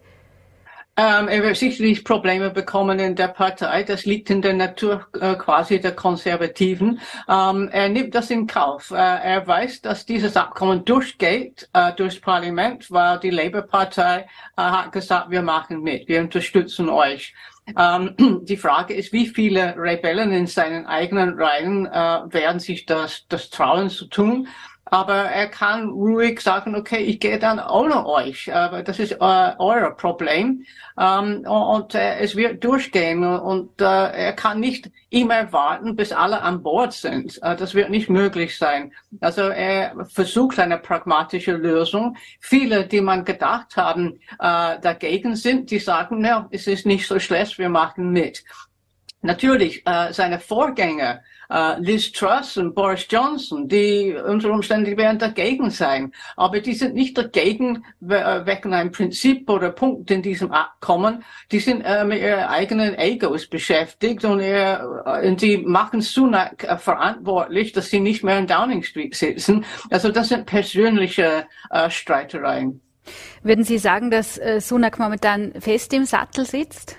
Ähm, 0.98 1.28
er 1.28 1.42
wird 1.42 1.56
sicherlich 1.56 2.04
Probleme 2.04 2.50
bekommen 2.50 2.98
in 2.98 3.14
der 3.14 3.28
Partei. 3.28 3.82
Das 3.82 4.06
liegt 4.06 4.30
in 4.30 4.40
der 4.40 4.54
Natur 4.54 5.06
äh, 5.20 5.34
quasi 5.34 5.78
der 5.78 5.94
Konservativen. 5.94 7.00
Ähm, 7.28 7.68
er 7.70 7.90
nimmt 7.90 8.14
das 8.14 8.30
in 8.30 8.46
Kauf. 8.46 8.90
Äh, 8.92 8.94
er 8.94 9.46
weiß, 9.46 9.82
dass 9.82 10.06
dieses 10.06 10.36
Abkommen 10.36 10.86
durchgeht 10.86 11.68
äh, 11.74 11.92
durchs 11.92 12.18
Parlament, 12.18 12.90
weil 12.90 13.18
die 13.20 13.30
Labour-Partei 13.30 14.20
äh, 14.20 14.26
hat 14.56 14.92
gesagt, 14.92 15.30
wir 15.30 15.42
machen 15.42 15.82
mit, 15.82 16.08
wir 16.08 16.20
unterstützen 16.20 16.88
euch. 16.88 17.34
Ähm, 17.78 18.14
die 18.44 18.56
Frage 18.56 18.94
ist, 18.94 19.12
wie 19.12 19.26
viele 19.26 19.74
Rebellen 19.76 20.32
in 20.32 20.46
seinen 20.46 20.86
eigenen 20.86 21.34
Reihen 21.38 21.84
äh, 21.84 21.92
werden 22.32 22.58
sich 22.58 22.86
das, 22.86 23.26
das 23.28 23.50
trauen 23.50 23.90
zu 23.90 24.06
tun? 24.06 24.48
Aber 24.88 25.14
er 25.14 25.48
kann 25.48 25.88
ruhig 25.88 26.40
sagen, 26.40 26.76
okay, 26.76 26.98
ich 26.98 27.18
gehe 27.18 27.40
dann 27.40 27.58
ohne 27.58 28.06
euch, 28.06 28.54
aber 28.54 28.84
das 28.84 29.00
ist 29.00 29.12
äh, 29.12 29.52
euer 29.58 29.90
Problem 29.96 30.64
ähm, 30.98 31.44
und 31.44 31.94
äh, 31.96 32.18
es 32.20 32.36
wird 32.36 32.62
durchgehen 32.62 33.24
und 33.24 33.80
äh, 33.80 33.84
er 33.84 34.32
kann 34.32 34.60
nicht 34.60 34.90
immer 35.10 35.52
warten, 35.52 35.96
bis 35.96 36.12
alle 36.12 36.40
an 36.40 36.62
Bord 36.62 36.92
sind. 36.92 37.42
Äh, 37.42 37.56
das 37.56 37.74
wird 37.74 37.90
nicht 37.90 38.08
möglich 38.08 38.56
sein. 38.58 38.92
Also 39.20 39.42
er 39.42 40.06
versucht 40.08 40.60
eine 40.60 40.78
pragmatische 40.78 41.52
Lösung. 41.52 42.16
Viele, 42.38 42.86
die 42.86 43.00
man 43.00 43.24
gedacht 43.24 43.76
haben, 43.76 44.20
äh, 44.38 44.78
dagegen 44.80 45.34
sind, 45.34 45.72
die 45.72 45.80
sagen, 45.80 46.24
ja, 46.24 46.46
es 46.52 46.68
ist 46.68 46.86
nicht 46.86 47.08
so 47.08 47.18
schlecht, 47.18 47.58
wir 47.58 47.70
machen 47.70 48.12
mit. 48.12 48.44
Natürlich, 49.20 49.84
äh, 49.84 50.12
seine 50.12 50.38
Vorgänger 50.38 51.22
äh, 51.50 51.80
Liz 51.80 52.12
Truss 52.12 52.56
und 52.56 52.74
Boris 52.74 53.06
Johnson, 53.08 53.68
die 53.68 54.14
unter 54.14 54.50
Umständen 54.50 54.96
werden 54.96 55.18
dagegen 55.18 55.70
sein. 55.70 56.12
Aber 56.36 56.60
die 56.60 56.74
sind 56.74 56.94
nicht 56.94 57.16
dagegen 57.16 57.84
äh, 58.08 58.46
wegen 58.46 58.74
einem 58.74 58.92
Prinzip 58.92 59.48
oder 59.48 59.70
Punkt 59.70 60.10
in 60.10 60.22
diesem 60.22 60.52
Abkommen. 60.52 61.24
Die 61.52 61.60
sind 61.60 61.82
äh, 61.82 62.04
mit 62.04 62.20
ihren 62.20 62.44
eigenen 62.44 62.94
Egos 62.98 63.46
beschäftigt 63.46 64.24
und, 64.24 64.40
ihr, 64.40 65.02
äh, 65.04 65.28
und 65.28 65.40
die 65.40 65.58
machen 65.58 66.00
Sunak 66.00 66.64
äh, 66.64 66.78
verantwortlich, 66.78 67.72
dass 67.72 67.90
sie 67.90 68.00
nicht 68.00 68.24
mehr 68.24 68.38
in 68.38 68.46
Downing 68.46 68.82
Street 68.82 69.14
sitzen. 69.14 69.64
Also 69.90 70.10
das 70.10 70.28
sind 70.28 70.46
persönliche 70.46 71.46
äh, 71.70 71.90
Streitereien. 71.90 72.80
Würden 73.42 73.64
Sie 73.64 73.78
sagen, 73.78 74.10
dass 74.10 74.38
äh, 74.38 74.60
Sunak 74.60 74.98
momentan 74.98 75.52
fest 75.60 75.92
im 75.92 76.04
Sattel 76.04 76.44
sitzt? 76.44 76.96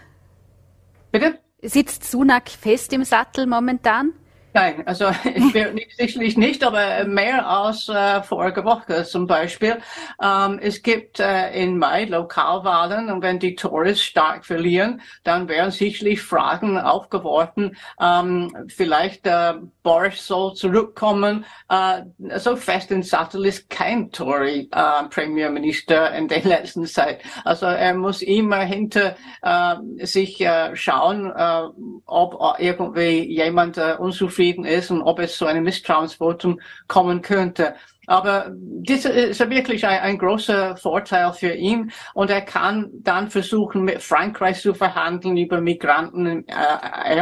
Bitte? 1.11 1.39
Sitzt 1.61 2.09
Sunak 2.09 2.49
fest 2.49 2.93
im 2.93 3.03
Sattel 3.03 3.45
momentan? 3.47 4.13
Nein, 4.57 4.81
also 4.87 5.11
ich 5.23 5.53
bin 5.53 5.75
nicht, 5.75 5.95
sicherlich 5.97 6.35
nicht, 6.35 6.63
aber 6.63 7.03
mehr 7.05 7.47
als 7.47 7.87
äh, 7.89 8.23
vorige 8.23 8.65
Woche 8.65 9.03
zum 9.03 9.27
Beispiel. 9.27 9.77
Ähm, 10.19 10.57
es 10.59 10.81
gibt 10.81 11.19
äh, 11.19 11.51
in 11.51 11.77
Mai 11.77 12.05
Lokalwahlen 12.05 13.11
und 13.11 13.21
wenn 13.21 13.37
die 13.37 13.53
Tories 13.53 14.01
stark 14.01 14.47
verlieren, 14.47 15.01
dann 15.23 15.47
werden 15.47 15.69
sicherlich 15.69 16.23
Fragen 16.23 16.79
aufgeworfen. 16.79 17.77
Ähm, 18.01 18.51
vielleicht 18.67 19.27
äh, 19.27 19.53
Boris 19.83 20.25
soll 20.25 20.55
zurückkommen. 20.55 21.45
Äh, 21.69 22.01
so 22.39 22.55
fest 22.55 22.89
in 22.89 23.03
Sattel 23.03 23.45
ist 23.45 23.69
kein 23.69 24.11
Tory 24.11 24.69
äh, 24.71 25.03
Premierminister 25.11 26.15
in 26.15 26.27
der 26.27 26.41
letzten 26.43 26.87
Zeit. 26.87 27.21
Also 27.45 27.67
er 27.67 27.93
muss 27.93 28.23
immer 28.23 28.61
hinter 28.61 29.15
äh, 29.43 29.75
sich 30.03 30.41
äh, 30.41 30.75
schauen, 30.75 31.31
äh, 31.31 31.61
ob 32.07 32.57
irgendwie 32.57 33.23
jemand 33.23 33.77
äh, 33.77 33.95
unzufrieden 33.99 34.46
zufrieden 34.47 34.65
ist 34.65 34.91
und 34.91 35.01
ob 35.01 35.19
es 35.19 35.37
zu 35.37 35.45
einem 35.45 35.63
Misstrauensvotum 35.63 36.59
kommen 36.87 37.21
könnte. 37.21 37.75
Aber 38.09 38.53
das 38.55 39.03
ist 39.03 39.49
wirklich 39.49 39.85
ein, 39.85 39.99
ein, 39.99 40.17
großer 40.17 40.77
Vorteil 40.77 41.33
für 41.33 41.51
ihn 41.51 41.91
und 42.13 42.29
er 42.29 42.39
kann 42.39 42.89
dann 43.03 43.29
versuchen, 43.29 43.83
mit 43.83 44.01
Frankreich 44.01 44.61
zu 44.61 44.73
verhandeln 44.73 45.35
über 45.35 45.59
Migranten 45.59 46.25
im 46.25 46.45
äh. 46.47 47.17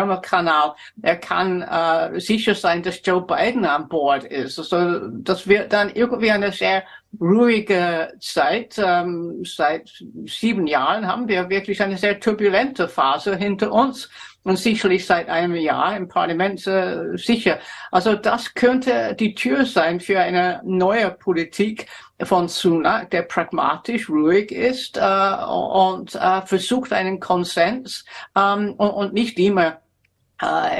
Er 1.01 1.15
kann 1.17 1.61
äh, 1.63 2.19
sicher 2.19 2.53
sein, 2.53 2.83
dass 2.83 3.01
Joe 3.03 3.25
Biden 3.25 3.65
an 3.65 3.87
Bord 3.87 4.25
ist. 4.25 4.59
Also 4.59 5.07
das 5.23 5.47
wird 5.47 5.73
dann 5.73 5.89
irgendwie 5.89 6.29
eine 6.29 6.51
sehr 6.51 6.83
ruhige 7.19 8.13
Zeit. 8.19 8.77
Ähm, 8.77 9.43
seit 9.43 9.89
sieben 10.27 10.67
Jahren 10.67 11.07
haben 11.07 11.27
wir 11.27 11.49
wirklich 11.49 11.81
eine 11.81 11.97
sehr 11.97 12.19
turbulente 12.19 12.87
Phase 12.87 13.35
hinter 13.35 13.71
uns 13.71 14.07
und 14.45 14.57
sicherlich 14.57 15.05
seit 15.05 15.27
einem 15.27 15.55
Jahr 15.55 15.97
im 15.97 16.07
Parlament 16.07 16.65
äh, 16.67 17.17
sicher. 17.17 17.59
Also 17.91 18.15
das 18.15 18.53
könnte 18.53 19.15
die 19.19 19.33
Tür 19.33 19.65
sein 19.65 19.99
für 19.99 20.19
eine 20.19 20.61
neue 20.63 21.09
Politik 21.11 21.87
von 22.21 22.47
Sunak, 22.47 23.09
der 23.09 23.23
pragmatisch 23.23 24.07
ruhig 24.07 24.51
ist 24.51 24.97
äh, 24.97 25.01
und 25.01 26.13
äh, 26.15 26.41
versucht 26.43 26.93
einen 26.93 27.19
Konsens 27.19 28.05
ähm, 28.35 28.75
und, 28.77 28.89
und 28.91 29.13
nicht 29.13 29.39
immer 29.39 29.81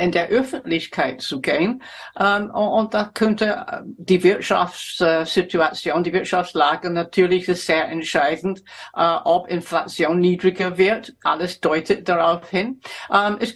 in 0.03 0.12
der 0.12 0.27
Öffentlichkeit 0.27 1.21
zu 1.21 1.39
gehen. 1.39 1.81
Ähm, 2.19 2.50
und 2.51 2.93
da 2.93 3.09
könnte 3.13 3.65
äh, 3.67 3.81
die 3.85 4.21
Wirtschaftssituation, 4.21 6.03
die 6.03 6.12
Wirtschaftslage 6.12 6.89
natürlich 6.89 7.45
sehr 7.45 7.88
entscheidend, 7.88 8.63
äh, 8.95 9.15
ob 9.24 9.47
Inflation 9.47 10.19
niedriger 10.19 10.77
wird. 10.77 11.15
Alles 11.24 11.62
deutet 11.62 12.09
darauf 12.09 12.50
hin. 12.50 12.81
Ähm, 13.13 13.38
es, 13.39 13.55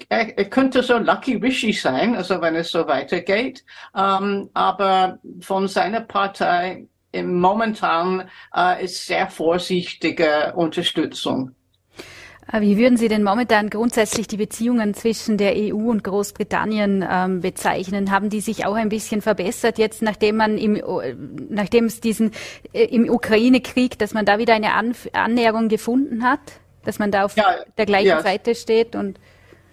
könnte 0.50 0.84
so 0.84 0.98
Lucky 0.98 1.36
Rishi 1.36 1.74
sein, 1.74 2.16
also 2.16 2.42
wenn 2.42 2.56
es 2.56 2.72
so 2.72 2.88
weitergeht. 2.88 3.66
Ähm, 3.96 4.50
aber 4.54 5.20
von 5.42 5.68
seiner 5.68 6.02
Partei 6.02 6.88
im 7.12 7.40
momentan 7.40 8.30
ist 8.82 9.08
sehr 9.08 9.28
vorsichtige 9.28 10.54
Unterstützung. 10.56 11.56
Äh, 12.52 12.62
wie 12.62 12.78
würden 12.78 12.98
Sie 12.98 13.08
denn 13.08 13.24
momentan 13.24 13.70
grundsätzlich 13.70 14.28
die 14.28 14.38
Beziehungen 14.38 14.94
zwischen 14.94 15.38
der 15.38 15.54
EU 15.56 15.90
und 15.90 16.04
Großbritannien 16.04 17.06
ähm, 17.10 17.42
bezeichnen? 17.42 18.12
Haben 18.12 18.30
die 18.30 18.42
sich 18.42 18.66
auch 18.66 18.76
ein 18.76 18.90
bisschen 18.90 19.22
verbessert 19.22 19.78
jetzt, 19.78 20.02
nachdem 20.02 20.38
man 20.38 20.58
im, 20.58 20.82
nachdem 21.50 21.86
es 21.86 22.02
diesen 22.02 22.32
äh, 22.74 22.86
im 22.86 23.10
Ukraine-Krieg, 23.10 24.00
dass 24.00 24.14
man 24.14 24.26
da 24.26 24.38
wieder 24.40 24.54
eine 24.54 24.74
An 24.74 24.94
Annäherung 25.14 25.70
gefunden 25.70 26.24
hat, 26.24 26.40
dass 26.84 27.00
man 27.00 27.12
da 27.12 27.26
auf 27.26 27.36
ja, 27.36 27.56
der 27.78 27.86
gleichen 27.86 28.08
ja. 28.08 28.22
Seite 28.22 28.56
steht 28.56 28.96
und 28.96 29.20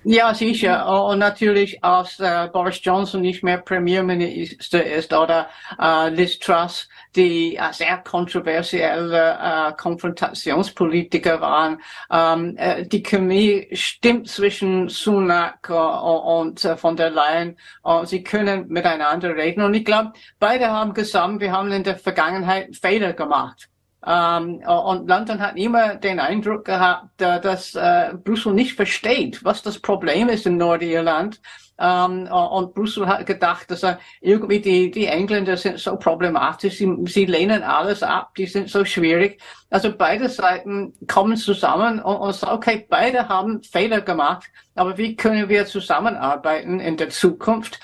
ja, 0.09 0.33
sicher. 0.35 1.05
Und 1.09 1.19
natürlich, 1.19 1.83
als 1.83 2.21
äh, 2.21 2.49
Boris 2.53 2.79
Johnson 2.81 3.23
nicht 3.23 3.43
mehr 3.43 3.59
Premierminister 3.59 4.85
ist 4.85 5.13
oder 5.13 5.49
äh, 5.81 6.11
Liz 6.11 6.39
Truss, 6.39 6.89
die 7.17 7.57
äh, 7.57 7.73
sehr 7.73 7.99
kontroversielle 7.99 9.39
äh, 9.41 9.73
Konfrontationspolitiker 9.73 11.41
waren. 11.41 11.81
Ähm, 12.11 12.57
äh, 12.57 12.87
die 12.87 13.03
Chemie 13.03 13.69
stimmt 13.73 14.29
zwischen 14.29 14.89
Sunak 14.89 15.69
und 15.71 16.61
von 16.77 16.97
der 16.97 17.11
Leyen. 17.11 17.57
Sie 18.05 18.23
können 18.23 18.69
miteinander 18.69 19.35
reden. 19.35 19.63
Und 19.63 19.75
ich 19.75 19.85
glaube, 19.85 20.13
beide 20.39 20.71
haben 20.71 20.95
gesagt, 20.95 21.41
wir 21.41 21.53
haben 21.53 21.73
in 21.73 21.83
der 21.83 21.97
Vergangenheit 21.97 22.77
Fehler 22.77 23.13
gemacht. 23.13 23.69
Ähm, 24.07 24.59
und 24.67 25.09
London 25.09 25.41
hat 25.41 25.57
immer 25.57 25.97
den 25.97 26.21
Eindruck 26.21 26.65
gehabt, 26.65 27.21
dass 27.21 27.75
äh, 27.75 28.15
Brüssel 28.23 28.53
nicht 28.53 28.75
versteht, 28.75 29.45
was 29.45 29.63
das 29.63 29.79
Problem 29.79 30.29
ist 30.29 30.47
in 30.47 30.57
Nordirland. 30.57 31.41
Ähm, 31.79 32.27
und 32.29 32.75
Brüssel 32.75 33.07
hat 33.07 33.27
gedacht, 33.27 33.71
dass 33.71 33.83
er 33.83 33.99
irgendwie 34.21 34.61
die, 34.61 34.91
die 34.91 35.07
Engländer 35.07 35.57
sind 35.57 35.79
so 35.79 35.97
problematisch, 35.97 36.79
sie, 36.79 36.97
sie 37.07 37.27
lehnen 37.27 37.63
alles 37.63 38.03
ab, 38.03 38.35
die 38.37 38.47
sind 38.47 38.71
so 38.71 38.85
schwierig. 38.85 39.41
Also 39.71 39.93
beide 39.97 40.29
Seiten 40.29 40.95
kommen 41.07 41.37
zusammen 41.37 42.01
und, 42.01 42.17
und 42.17 42.35
sagen, 42.35 42.55
okay, 42.55 42.87
beide 42.89 43.29
haben 43.29 43.63
Fehler 43.63 44.01
gemacht, 44.01 44.47
aber 44.75 44.97
wie 44.97 45.17
können 45.17 45.49
wir 45.49 45.67
zusammenarbeiten 45.67 46.81
in 46.81 46.97
der 46.97 47.11
Zukunft? 47.11 47.81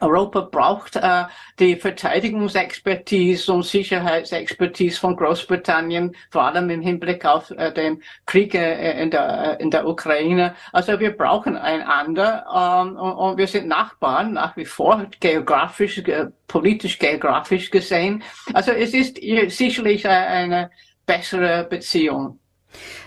Europa 0.00 0.40
braucht 0.40 0.96
äh, 0.96 1.24
die 1.58 1.76
Verteidigungsexpertise 1.76 3.52
und 3.52 3.64
Sicherheitsexpertise 3.64 5.00
von 5.00 5.16
Großbritannien, 5.16 6.14
vor 6.30 6.42
allem 6.42 6.68
im 6.70 6.82
Hinblick 6.82 7.24
auf 7.24 7.50
äh, 7.50 7.72
den 7.72 8.02
Krieg 8.26 8.54
äh, 8.54 9.02
in, 9.02 9.10
der, 9.10 9.58
äh, 9.58 9.62
in 9.62 9.70
der 9.70 9.86
Ukraine. 9.86 10.54
Also 10.72 11.00
wir 11.00 11.16
brauchen 11.16 11.56
einander 11.56 12.44
ähm, 12.54 12.96
und, 12.96 13.12
und, 13.12 13.38
wir 13.38 13.46
sind 13.46 13.68
Nachbarn 13.68 14.34
nach 14.34 14.56
wie 14.56 14.66
vor, 14.66 15.06
geografisch, 15.20 16.02
ge 16.04 16.28
politisch, 16.46 16.98
geografisch 16.98 17.70
gesehen. 17.70 18.22
Also 18.54 18.70
es 18.72 18.94
ist 18.94 19.18
sicherlich 19.48 20.04
äh, 20.04 20.08
eine 20.08 20.70
bessere 21.06 21.64
Beziehung. 21.64 22.38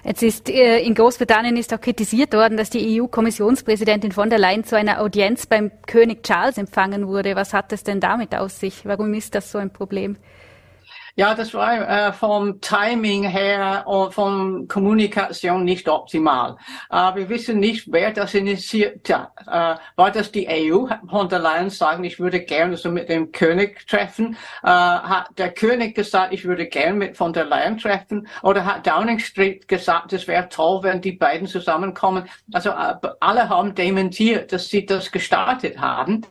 Jetzt 0.03 0.23
ist 0.23 0.49
äh, 0.49 0.79
in 0.79 0.95
Großbritannien 0.95 1.57
ist 1.57 1.73
auch 1.73 1.81
kritisiert 1.81 2.33
worden, 2.33 2.57
dass 2.57 2.69
die 2.69 3.01
EU-Kommissionspräsidentin 3.01 4.11
von 4.11 4.29
der 4.29 4.39
Leyen 4.39 4.63
zu 4.63 4.75
einer 4.77 5.01
Audienz 5.01 5.45
beim 5.45 5.71
König 5.87 6.23
Charles 6.23 6.57
empfangen 6.57 7.07
wurde. 7.07 7.35
Was 7.35 7.53
hat 7.53 7.73
es 7.73 7.83
denn 7.83 7.99
damit 7.99 8.35
aus 8.35 8.59
sich? 8.59 8.85
Warum 8.85 9.13
ist 9.13 9.35
das 9.35 9.51
so 9.51 9.57
ein 9.57 9.71
Problem? 9.71 10.17
Ja, 11.19 11.35
das 11.35 11.53
war 11.53 11.73
äh, 11.73 12.13
vom 12.13 12.61
Timing 12.61 13.23
her 13.25 13.83
und 13.85 14.13
von 14.13 14.69
Kommunikation 14.69 15.65
nicht 15.65 15.89
optimal. 15.89 16.55
Äh, 16.89 17.13
wir 17.13 17.27
wissen 17.27 17.59
nicht, 17.59 17.91
wer 17.91 18.13
das 18.13 18.33
initiiert 18.35 19.09
hat. 19.09 19.33
Äh, 19.45 19.81
war 19.97 20.11
das 20.11 20.31
die 20.31 20.47
EU? 20.47 20.87
Von 21.09 21.27
der 21.27 21.39
Leyen 21.39 21.69
sagen, 21.71 22.05
ich 22.05 22.21
würde 22.21 22.39
gerne 22.39 22.77
so 22.77 22.89
mit 22.89 23.09
dem 23.09 23.33
König 23.33 23.85
treffen? 23.85 24.37
Äh, 24.63 24.69
hat 24.69 25.37
der 25.37 25.51
König 25.51 25.93
gesagt, 25.93 26.31
ich 26.31 26.45
würde 26.45 26.67
gerne 26.67 26.93
mit 26.93 27.17
von 27.17 27.33
der 27.33 27.43
Leyen 27.43 27.77
treffen? 27.77 28.25
Oder 28.41 28.63
hat 28.63 28.87
Downing 28.87 29.19
Street 29.19 29.67
gesagt, 29.67 30.13
es 30.13 30.25
wäre 30.25 30.47
toll, 30.47 30.83
wenn 30.83 31.01
die 31.01 31.11
beiden 31.11 31.47
zusammenkommen? 31.47 32.29
Also 32.53 32.69
äh, 32.69 32.95
alle 33.19 33.49
haben 33.49 33.75
dementiert, 33.75 34.53
dass 34.53 34.69
sie 34.69 34.85
das 34.85 35.11
gestartet 35.11 35.79
haben. 35.81 36.25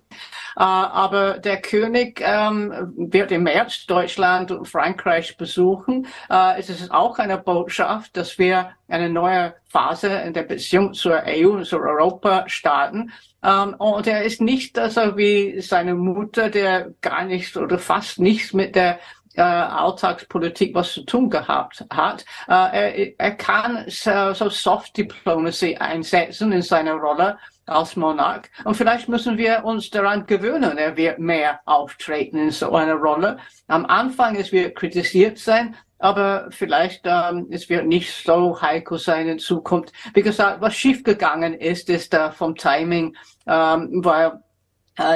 Äh, 0.58 0.62
aber 0.62 1.38
der 1.38 1.60
König 1.60 2.20
ähm, 2.20 2.92
wird 2.96 3.30
im 3.30 3.44
März 3.44 3.86
Deutschland 3.86 4.50
und 4.50 4.66
Frankreich 4.66 5.36
besuchen. 5.36 6.08
Äh, 6.28 6.58
es 6.58 6.68
ist 6.68 6.90
auch 6.90 7.20
eine 7.20 7.38
Botschaft, 7.38 8.16
dass 8.16 8.38
wir 8.38 8.70
eine 8.88 9.08
neue 9.08 9.54
Phase 9.68 10.08
in 10.08 10.32
der 10.32 10.42
Beziehung 10.42 10.94
zur 10.94 11.22
EU 11.26 11.50
und 11.50 11.64
zu 11.64 11.78
Europa 11.78 12.48
starten. 12.48 13.12
Ähm, 13.44 13.74
und 13.78 14.08
er 14.08 14.24
ist 14.24 14.40
nicht 14.40 14.76
so 14.76 15.16
wie 15.16 15.60
seine 15.60 15.94
Mutter, 15.94 16.50
der 16.50 16.90
gar 17.02 17.24
nichts 17.24 17.56
oder 17.56 17.78
fast 17.78 18.18
nichts 18.18 18.52
mit 18.52 18.74
der 18.74 18.98
äh, 19.36 19.42
Alltagspolitik 19.42 20.74
was 20.74 20.92
zu 20.92 21.04
tun 21.04 21.30
gehabt 21.30 21.86
hat. 21.90 22.24
Er, 22.48 23.16
er 23.16 23.30
kann 23.36 23.84
so 23.86 24.48
Soft 24.48 24.96
Diplomacy 24.96 25.76
einsetzen 25.76 26.50
in 26.50 26.62
seiner 26.62 26.94
Rolle 26.94 27.38
als 27.68 27.96
Monarch. 27.96 28.50
Und 28.64 28.76
vielleicht 28.76 29.08
müssen 29.08 29.38
wir 29.38 29.64
uns 29.64 29.90
daran 29.90 30.26
gewöhnen, 30.26 30.78
er 30.78 30.96
wird 30.96 31.18
mehr 31.18 31.60
auftreten 31.64 32.38
in 32.38 32.50
so 32.50 32.74
einer 32.74 32.94
Rolle. 32.94 33.38
Am 33.66 33.86
Anfang, 33.86 34.36
es 34.36 34.52
wird 34.52 34.76
kritisiert 34.76 35.38
sein, 35.38 35.76
aber 35.98 36.48
vielleicht 36.50 37.02
ähm, 37.04 37.48
es 37.50 37.68
wird 37.68 37.86
nicht 37.86 38.12
so 38.24 38.60
heikel 38.60 38.98
sein 38.98 39.28
in 39.28 39.38
Zukunft. 39.38 39.92
Wie 40.14 40.22
gesagt, 40.22 40.60
was 40.60 40.74
schiefgegangen 40.74 41.54
ist, 41.54 41.90
ist 41.90 42.14
äh, 42.14 42.30
vom 42.30 42.54
Timing, 42.54 43.16
ähm, 43.46 44.04
weil 44.04 44.40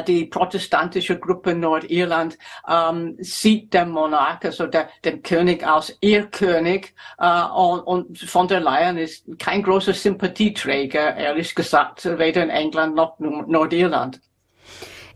die 0.07 0.27
protestantische 0.27 1.19
Gruppe 1.19 1.55
Nordirland 1.55 2.39
ähm, 2.69 3.17
sieht 3.19 3.75
den 3.75 3.91
Monarch, 3.91 4.45
also 4.45 4.67
der, 4.67 4.89
den 5.05 5.23
König 5.23 5.67
als 5.67 5.97
ihr 6.01 6.27
König 6.27 6.95
äh, 7.19 7.43
und, 7.43 7.81
und 7.81 8.19
von 8.19 8.49
der 8.49 8.61
Leyen 8.61 8.99
ist 8.99 9.27
kein 9.39 9.63
großer 9.63 9.95
Sympathieträger, 9.95 11.17
ehrlich 11.17 11.55
gesagt, 11.55 12.05
weder 12.19 12.43
in 12.43 12.51
England 12.51 12.95
noch 12.95 13.19
Nordirland. 13.19 14.21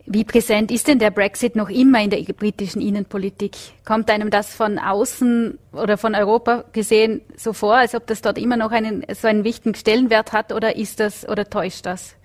Wie 0.08 0.22
präsent 0.22 0.70
ist 0.70 0.86
denn 0.86 1.00
der 1.00 1.10
Brexit 1.10 1.56
noch 1.56 1.68
immer 1.68 2.00
in 2.00 2.10
der 2.10 2.22
britischen 2.32 2.80
Innenpolitik? 2.80 3.56
Kommt 3.84 4.08
einem 4.08 4.30
das 4.30 4.54
von 4.54 4.78
außen 4.78 5.58
oder 5.72 5.98
von 5.98 6.14
Europa 6.14 6.64
gesehen 6.72 7.22
so 7.36 7.52
vor, 7.52 7.74
als 7.74 7.92
ob 7.96 8.06
das 8.06 8.22
dort 8.22 8.38
immer 8.38 8.56
noch 8.56 8.70
einen, 8.70 9.04
so 9.12 9.26
einen 9.26 9.42
wichtigen 9.42 9.74
Stellenwert 9.74 10.32
hat 10.32 10.52
oder 10.52 10.76
ist 10.76 11.00
das 11.00 11.28
oder 11.28 11.50
täuscht 11.50 11.86
das? 11.86 12.15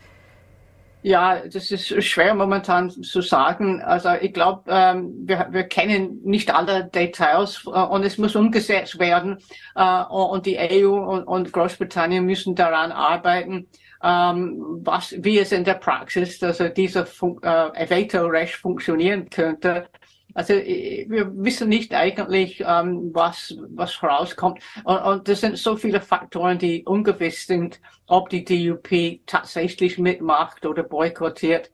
Ja, 1.04 1.42
das 1.48 1.72
ist 1.72 2.04
schwer 2.04 2.36
momentan 2.36 2.92
zu 2.92 3.22
sagen. 3.22 3.82
Also 3.82 4.10
ich 4.22 4.34
glaube, 4.34 4.64
ähm, 4.68 5.12
wir, 5.26 5.48
wir 5.50 5.64
kennen 5.64 6.20
nicht 6.24 6.54
alle 6.54 6.86
Details 6.86 7.64
äh, 7.66 7.70
und 7.70 8.04
es 8.04 8.20
muss 8.20 8.36
umgesetzt 8.36 9.00
werden. 9.00 9.40
Äh, 9.76 10.04
und 10.04 10.46
die 10.46 10.60
EU 10.60 10.94
und, 10.94 11.24
und 11.24 11.52
Großbritannien 11.52 12.24
müssen 12.24 12.54
daran 12.54 12.92
arbeiten, 12.92 13.68
ähm, 14.04 14.80
was, 14.84 15.16
wie 15.18 15.40
es 15.40 15.52
in 15.52 15.64
der 15.64 15.76
Praxis, 15.76 16.42
also 16.44 16.70
dieser 16.70 17.06
Fun 17.08 17.42
äh, 17.42 17.90
Veto-Recht 17.90 18.56
funktionieren 18.56 19.30
könnte. 19.30 19.88
Also 20.34 20.54
wir 20.54 21.32
wissen 21.36 21.70
nicht 21.70 21.94
eigentlich, 21.94 22.64
ähm, 22.66 23.12
was, 23.14 23.56
was 23.70 24.02
herauskommt. 24.02 24.60
Und, 24.84 24.98
und 24.98 25.28
das 25.28 25.42
sind 25.42 25.58
so 25.58 25.76
viele 25.76 26.02
Faktoren, 26.02 26.58
die 26.58 26.84
ungewiss 26.84 27.48
sind, 27.48 27.80
ob 28.08 28.30
die 28.30 28.44
DUP 28.44 29.22
tatsächlich 29.26 29.98
mitmacht 29.98 30.66
oder 30.66 30.84
boykottiert. 30.84 31.72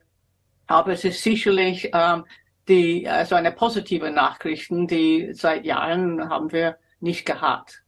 Aber 0.67 0.91
es 0.91 1.03
ist 1.03 1.23
sicherlich 1.23 1.91
ähm, 1.93 2.25
die, 2.67 3.07
also 3.07 3.35
eine 3.35 3.51
positive 3.51 4.11
Nachrichten, 4.11 4.87
die 4.87 5.29
seit 5.33 5.65
Jahren 5.65 6.29
haben 6.29 6.51
wir 6.51 6.77
nicht 6.99 7.25
gehabt. 7.25 7.83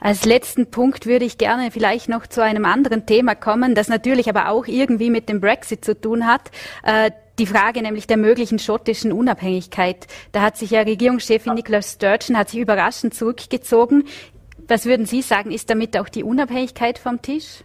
Als 0.00 0.24
letzten 0.24 0.70
Punkt 0.70 1.06
würde 1.06 1.24
ich 1.24 1.38
gerne 1.38 1.70
vielleicht 1.70 2.08
noch 2.08 2.26
zu 2.26 2.42
einem 2.42 2.64
anderen 2.64 3.06
Thema 3.06 3.34
kommen, 3.34 3.74
das 3.74 3.88
natürlich 3.88 4.28
aber 4.28 4.48
auch 4.48 4.66
irgendwie 4.66 5.10
mit 5.10 5.28
dem 5.28 5.40
Brexit 5.40 5.84
zu 5.84 6.00
tun 6.00 6.26
hat. 6.26 6.50
Äh, 6.84 7.10
die 7.38 7.46
Frage 7.46 7.82
nämlich 7.82 8.06
der 8.06 8.16
möglichen 8.16 8.58
schottischen 8.58 9.12
Unabhängigkeit. 9.12 10.06
Da 10.32 10.42
hat 10.42 10.56
sich 10.56 10.70
ja 10.70 10.80
Regierungschefin 10.80 11.54
Nicola 11.54 11.82
Sturgeon 11.82 12.38
hat 12.38 12.50
sich 12.50 12.60
überraschend 12.60 13.14
zurückgezogen. 13.14 14.04
Was 14.68 14.86
würden 14.86 15.06
Sie 15.06 15.22
sagen, 15.22 15.52
ist 15.52 15.70
damit 15.70 15.96
auch 15.98 16.08
die 16.08 16.24
Unabhängigkeit 16.24 16.98
vom 16.98 17.20
Tisch? 17.22 17.62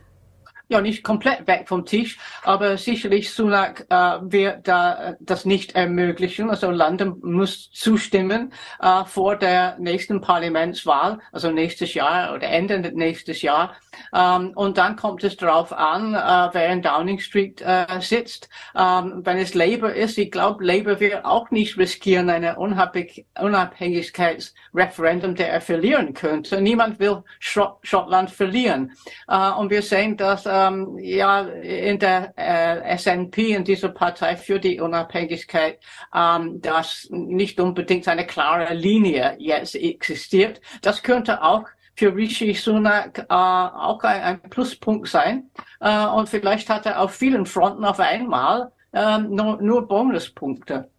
Ja 0.72 0.82
nicht 0.82 1.04
komplett 1.04 1.48
weg 1.48 1.68
vom 1.68 1.86
Tisch, 1.86 2.18
aber 2.44 2.78
sicherlich 2.78 3.32
Sunak 3.34 3.86
äh, 3.90 3.96
wird 4.22 4.68
da 4.68 5.10
äh, 5.10 5.16
das 5.20 5.46
nicht 5.46 5.76
ermöglichen. 5.76 6.50
Also 6.50 6.72
London 6.72 7.20
muss 7.22 7.72
zustimmen 7.72 8.54
äh, 8.82 9.06
vor 9.06 9.36
der 9.36 9.78
nächsten 9.80 10.22
Parlamentswahl, 10.22 11.20
also 11.32 11.52
nächstes 11.52 11.94
Jahr 11.94 12.34
oder 12.34 12.48
Ende 12.48 12.80
nächstes 12.94 13.42
Jahr. 13.42 13.76
Ähm, 14.14 14.52
und 14.56 14.78
dann 14.78 14.96
kommt 14.96 15.24
es 15.24 15.38
darauf 15.38 15.74
an, 15.74 16.14
äh, 16.14 16.50
wer 16.54 16.70
in 16.70 16.82
Downing 16.82 17.20
Street 17.20 17.62
äh, 17.62 17.86
sitzt. 18.00 18.50
Ähm, 18.76 19.22
wenn 19.24 19.38
es 19.38 19.54
Labour 19.54 19.94
ist, 19.94 20.18
ich 20.18 20.32
glaube, 20.32 20.64
Labour 20.64 21.00
wird 21.00 21.26
auch 21.26 21.52
nicht 21.52 21.78
riskieren, 21.78 22.30
eine 22.30 22.58
Unabhängig 22.58 23.26
Unabhängigkeitsreferendum, 23.40 25.36
der 25.36 25.52
er 25.52 25.62
verlieren 25.62 26.14
könnte. 26.14 26.62
Niemand 26.62 27.00
will 27.00 27.24
Schottland 27.40 28.32
verlieren. 28.32 28.94
Äh, 29.28 29.52
und 29.52 29.70
wir 29.70 29.82
sehen, 29.82 30.18
dass 30.18 30.46
ähm, 30.68 30.98
ja 31.00 31.42
in 31.42 32.00
der 32.00 32.34
äh, 32.36 32.98
SNP, 32.98 33.56
in 33.56 33.64
dieser 33.64 33.90
Partei 33.90 34.36
für 34.36 34.60
die 34.60 34.80
Unabhängigkeit, 34.80 35.80
ähm, 36.16 36.62
dass 36.62 37.08
nicht 37.12 37.60
unbedingt 37.60 38.08
eine 38.08 38.26
klare 38.26 38.74
Linie 38.74 39.36
jetzt 39.40 39.76
existiert. 39.76 40.62
Das 40.82 41.04
könnte 41.04 41.44
auch 41.44 41.66
für 41.96 42.16
Rishi 42.16 42.54
Sunak 42.54 43.20
äh, 43.20 43.26
auch 43.30 44.02
ein, 44.04 44.22
ein, 44.22 44.42
Pluspunkt 44.50 45.08
sein. 45.08 45.50
Äh, 45.80 46.08
und 46.08 46.30
vielleicht 46.30 46.70
hat 46.70 46.86
er 46.86 47.02
auf 47.02 47.14
vielen 47.14 47.46
Fronten 47.46 47.86
auf 47.86 48.00
einmal 48.00 48.72
äh, 48.94 49.20
nur, 49.20 49.62
nur 49.62 49.88
Bonuspunkte. 49.88 50.90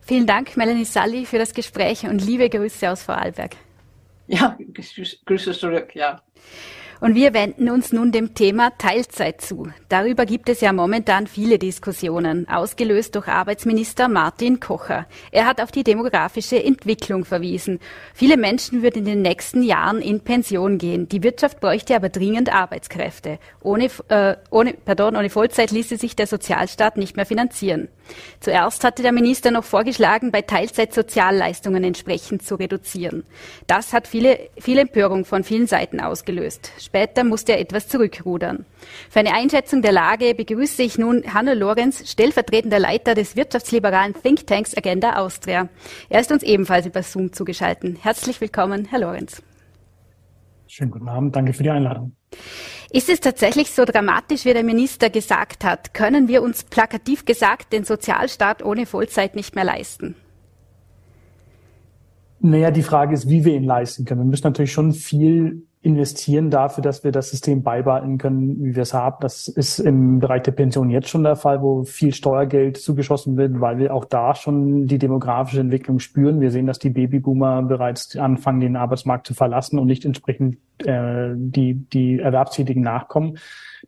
Vielen 0.00 0.26
Dank, 0.26 0.56
Melanie 0.56 0.84
Sully, 0.84 1.26
für 1.26 1.38
das 1.38 1.54
Gespräch 1.54 2.04
und 2.04 2.24
liebe 2.24 2.48
Grüße 2.48 2.90
aus 2.90 3.02
Vorarlberg. 3.02 3.52
Ja, 4.26 4.56
Grüße 5.26 5.52
zurück, 5.52 5.94
ja. 5.94 6.22
Und 7.02 7.16
wir 7.16 7.34
wenden 7.34 7.68
uns 7.68 7.92
nun 7.92 8.12
dem 8.12 8.32
Thema 8.32 8.70
Teilzeit 8.78 9.40
zu. 9.40 9.66
Darüber 9.88 10.24
gibt 10.24 10.48
es 10.48 10.60
ja 10.60 10.72
momentan 10.72 11.26
viele 11.26 11.58
Diskussionen, 11.58 12.48
ausgelöst 12.48 13.16
durch 13.16 13.26
Arbeitsminister 13.26 14.06
Martin 14.06 14.60
Kocher. 14.60 15.06
Er 15.32 15.46
hat 15.46 15.60
auf 15.60 15.72
die 15.72 15.82
demografische 15.82 16.62
Entwicklung 16.62 17.24
verwiesen. 17.24 17.80
Viele 18.14 18.36
Menschen 18.36 18.84
würden 18.84 18.98
in 19.00 19.06
den 19.06 19.22
nächsten 19.22 19.64
Jahren 19.64 20.00
in 20.00 20.20
Pension 20.20 20.78
gehen. 20.78 21.08
Die 21.08 21.24
Wirtschaft 21.24 21.58
bräuchte 21.58 21.96
aber 21.96 22.08
dringend 22.08 22.54
Arbeitskräfte. 22.54 23.40
Ohne, 23.62 23.90
äh, 24.06 24.36
ohne, 24.50 24.72
pardon, 24.72 25.16
ohne 25.16 25.28
Vollzeit 25.28 25.72
ließe 25.72 25.96
sich 25.96 26.14
der 26.14 26.28
Sozialstaat 26.28 26.98
nicht 26.98 27.16
mehr 27.16 27.26
finanzieren. 27.26 27.88
Zuerst 28.40 28.84
hatte 28.84 29.02
der 29.02 29.12
Minister 29.12 29.50
noch 29.50 29.64
vorgeschlagen, 29.64 30.30
bei 30.30 30.42
Teilzeit 30.42 30.92
Sozialleistungen 30.92 31.84
entsprechend 31.84 32.42
zu 32.42 32.56
reduzieren. 32.56 33.24
Das 33.66 33.92
hat 33.92 34.06
viele, 34.06 34.38
viel 34.58 34.78
Empörung 34.78 35.24
von 35.24 35.44
vielen 35.44 35.66
Seiten 35.66 36.00
ausgelöst. 36.00 36.72
Später 36.78 37.24
musste 37.24 37.52
er 37.52 37.60
etwas 37.60 37.88
zurückrudern. 37.88 38.66
Für 39.10 39.20
eine 39.20 39.34
Einschätzung 39.34 39.82
der 39.82 39.92
Lage 39.92 40.34
begrüße 40.34 40.82
ich 40.82 40.98
nun 40.98 41.22
Hanno 41.32 41.54
Lorenz, 41.54 42.10
stellvertretender 42.10 42.78
Leiter 42.78 43.14
des 43.14 43.36
wirtschaftsliberalen 43.36 44.14
Thinktanks 44.14 44.76
Agenda 44.76 45.16
Austria. 45.16 45.68
Er 46.08 46.20
ist 46.20 46.32
uns 46.32 46.42
ebenfalls 46.42 46.86
über 46.86 47.02
Zoom 47.02 47.32
zugeschaltet. 47.32 47.98
Herzlich 48.02 48.40
willkommen, 48.40 48.86
Herr 48.90 49.00
Lorenz. 49.00 49.42
Schönen 50.66 50.90
guten 50.90 51.08
Abend, 51.08 51.36
danke 51.36 51.52
für 51.52 51.62
die 51.62 51.70
Einladung. 51.70 52.16
Ist 52.94 53.08
es 53.08 53.20
tatsächlich 53.20 53.70
so 53.70 53.86
dramatisch, 53.86 54.44
wie 54.44 54.52
der 54.52 54.64
Minister 54.64 55.08
gesagt 55.08 55.64
hat? 55.64 55.94
Können 55.94 56.28
wir 56.28 56.42
uns 56.42 56.62
plakativ 56.62 57.24
gesagt 57.24 57.72
den 57.72 57.84
Sozialstaat 57.84 58.62
ohne 58.62 58.84
Vollzeit 58.84 59.34
nicht 59.34 59.54
mehr 59.54 59.64
leisten? 59.64 60.14
Naja, 62.40 62.70
die 62.70 62.82
Frage 62.82 63.14
ist, 63.14 63.30
wie 63.30 63.46
wir 63.46 63.54
ihn 63.54 63.64
leisten 63.64 64.04
können. 64.04 64.20
Wir 64.20 64.26
müssen 64.26 64.46
natürlich 64.46 64.72
schon 64.72 64.92
viel 64.92 65.66
investieren 65.82 66.48
dafür, 66.48 66.82
dass 66.82 67.02
wir 67.02 67.10
das 67.10 67.30
System 67.30 67.64
beibehalten 67.64 68.16
können, 68.16 68.62
wie 68.62 68.76
wir 68.76 68.82
es 68.82 68.94
haben. 68.94 69.16
Das 69.20 69.48
ist 69.48 69.80
im 69.80 70.20
Bereich 70.20 70.42
der 70.42 70.52
Pension 70.52 70.90
jetzt 70.90 71.08
schon 71.08 71.24
der 71.24 71.34
Fall, 71.34 71.60
wo 71.60 71.82
viel 71.82 72.14
Steuergeld 72.14 72.76
zugeschossen 72.76 73.36
wird, 73.36 73.60
weil 73.60 73.78
wir 73.78 73.92
auch 73.92 74.04
da 74.04 74.36
schon 74.36 74.86
die 74.86 74.98
demografische 74.98 75.60
Entwicklung 75.60 75.98
spüren. 75.98 76.40
Wir 76.40 76.52
sehen, 76.52 76.66
dass 76.66 76.78
die 76.78 76.90
Babyboomer 76.90 77.62
bereits 77.62 78.16
anfangen, 78.16 78.60
den 78.60 78.76
Arbeitsmarkt 78.76 79.26
zu 79.26 79.34
verlassen 79.34 79.80
und 79.80 79.88
nicht 79.88 80.04
entsprechend 80.04 80.58
äh, 80.86 81.30
die, 81.34 81.74
die 81.74 82.20
Erwerbstätigen 82.20 82.82
nachkommen. 82.82 83.38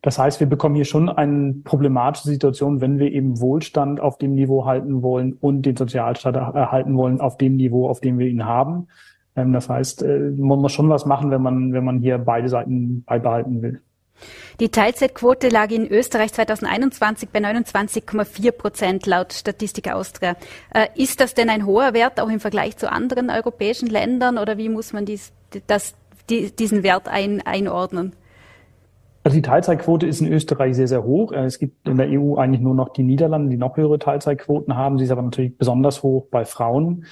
Das 0.02 0.18
heißt, 0.18 0.40
wir 0.40 0.48
bekommen 0.48 0.74
hier 0.74 0.84
schon 0.84 1.08
eine 1.08 1.54
problematische 1.62 2.28
Situation, 2.28 2.80
wenn 2.80 2.98
wir 2.98 3.12
eben 3.12 3.40
Wohlstand 3.40 4.00
auf 4.00 4.18
dem 4.18 4.34
Niveau 4.34 4.66
halten 4.66 5.02
wollen 5.02 5.34
und 5.34 5.62
den 5.62 5.76
Sozialstaat 5.76 6.34
erhalten 6.34 6.96
wollen 6.96 7.20
auf 7.20 7.36
dem 7.36 7.54
Niveau, 7.54 7.88
auf 7.88 8.00
dem 8.00 8.18
wir 8.18 8.26
ihn 8.26 8.44
haben. 8.44 8.88
Ähm, 9.36 9.52
das 9.52 9.68
heißt, 9.68 10.02
äh, 10.02 10.30
man 10.36 10.58
muss 10.58 10.72
schon 10.72 10.88
was 10.88 11.06
machen, 11.06 11.30
wenn 11.30 11.42
man, 11.42 11.72
wenn 11.72 11.84
man 11.84 12.00
hier 12.00 12.18
beide 12.18 12.48
Seiten 12.48 13.04
beibehalten 13.04 13.62
will. 13.62 13.80
Die 14.60 14.68
Teilzeitquote 14.68 15.48
lag 15.48 15.70
in 15.70 15.88
Österreich 15.88 16.32
2021 16.32 17.30
bei 17.30 17.40
29,4 17.40 18.52
Prozent 18.52 19.06
laut 19.06 19.32
Statistik 19.32 19.92
Austria. 19.92 20.36
Äh, 20.72 20.86
ist 20.94 21.20
das 21.20 21.34
denn 21.34 21.50
ein 21.50 21.66
hoher 21.66 21.92
Wert 21.92 22.20
auch 22.20 22.28
im 22.28 22.40
Vergleich 22.40 22.76
zu 22.76 22.90
anderen 22.90 23.30
europäischen 23.30 23.88
Ländern 23.88 24.38
oder 24.38 24.56
wie 24.56 24.68
muss 24.68 24.92
man 24.92 25.04
dies, 25.04 25.32
das, 25.66 25.94
diesen 26.28 26.82
Wert 26.84 27.08
ein, 27.08 27.42
einordnen? 27.44 28.14
Also 29.24 29.36
die 29.36 29.42
Teilzeitquote 29.42 30.06
ist 30.06 30.20
in 30.20 30.30
Österreich 30.30 30.76
sehr, 30.76 30.86
sehr 30.86 31.02
hoch. 31.02 31.32
Äh, 31.32 31.46
es 31.46 31.58
gibt 31.58 31.88
in 31.88 31.96
der 31.96 32.08
EU 32.08 32.36
eigentlich 32.36 32.60
nur 32.60 32.74
noch 32.74 32.90
die 32.90 33.02
Niederlande, 33.02 33.50
die 33.50 33.56
noch 33.56 33.76
höhere 33.76 33.98
Teilzeitquoten 33.98 34.76
haben. 34.76 34.98
Sie 34.98 35.04
ist 35.04 35.10
aber 35.10 35.22
natürlich 35.22 35.58
besonders 35.58 36.02
hoch 36.04 36.28
bei 36.30 36.44
Frauen 36.44 37.06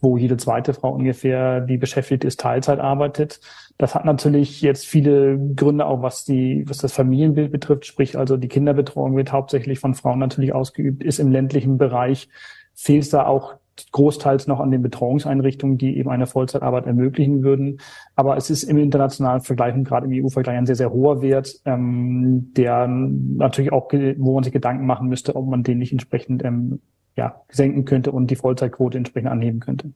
wo 0.00 0.16
jede 0.16 0.36
zweite 0.36 0.74
Frau 0.74 0.92
ungefähr, 0.94 1.60
die 1.60 1.76
beschäftigt 1.76 2.24
ist, 2.24 2.40
Teilzeit 2.40 2.78
arbeitet. 2.78 3.40
Das 3.78 3.94
hat 3.94 4.04
natürlich 4.04 4.60
jetzt 4.62 4.86
viele 4.86 5.38
Gründe, 5.56 5.86
auch 5.86 6.02
was 6.02 6.24
die, 6.24 6.64
was 6.66 6.78
das 6.78 6.92
Familienbild 6.92 7.52
betrifft. 7.52 7.86
Sprich, 7.86 8.18
also 8.18 8.36
die 8.36 8.48
Kinderbetreuung 8.48 9.16
wird 9.16 9.32
hauptsächlich 9.32 9.78
von 9.78 9.94
Frauen 9.94 10.18
natürlich 10.18 10.54
ausgeübt, 10.54 11.02
ist 11.02 11.18
im 11.18 11.30
ländlichen 11.30 11.78
Bereich, 11.78 12.28
fehlt 12.74 13.02
es 13.02 13.10
da 13.10 13.26
auch 13.26 13.54
großteils 13.92 14.46
noch 14.46 14.60
an 14.60 14.70
den 14.70 14.82
Betreuungseinrichtungen, 14.82 15.78
die 15.78 15.96
eben 15.96 16.10
eine 16.10 16.26
Vollzeitarbeit 16.26 16.86
ermöglichen 16.86 17.42
würden. 17.42 17.80
Aber 18.14 18.36
es 18.36 18.50
ist 18.50 18.64
im 18.64 18.78
internationalen 18.78 19.40
Vergleich 19.40 19.74
und 19.74 19.84
gerade 19.84 20.06
im 20.06 20.24
EU-Vergleich 20.24 20.58
ein 20.58 20.66
sehr, 20.66 20.76
sehr 20.76 20.92
hoher 20.92 21.22
Wert, 21.22 21.60
ähm, 21.64 22.52
der 22.54 22.86
natürlich 22.86 23.72
auch, 23.72 23.90
wo 23.90 24.34
man 24.34 24.44
sich 24.44 24.52
Gedanken 24.52 24.86
machen 24.86 25.08
müsste, 25.08 25.36
ob 25.36 25.46
man 25.46 25.62
den 25.62 25.78
nicht 25.78 25.92
entsprechend 25.92 26.44
ähm, 26.44 26.80
ja, 27.16 27.42
senken 27.50 27.84
könnte 27.84 28.12
und 28.12 28.28
die 28.28 28.36
Vollzeitquote 28.36 28.98
entsprechend 28.98 29.30
anheben 29.30 29.60
könnte. 29.60 29.92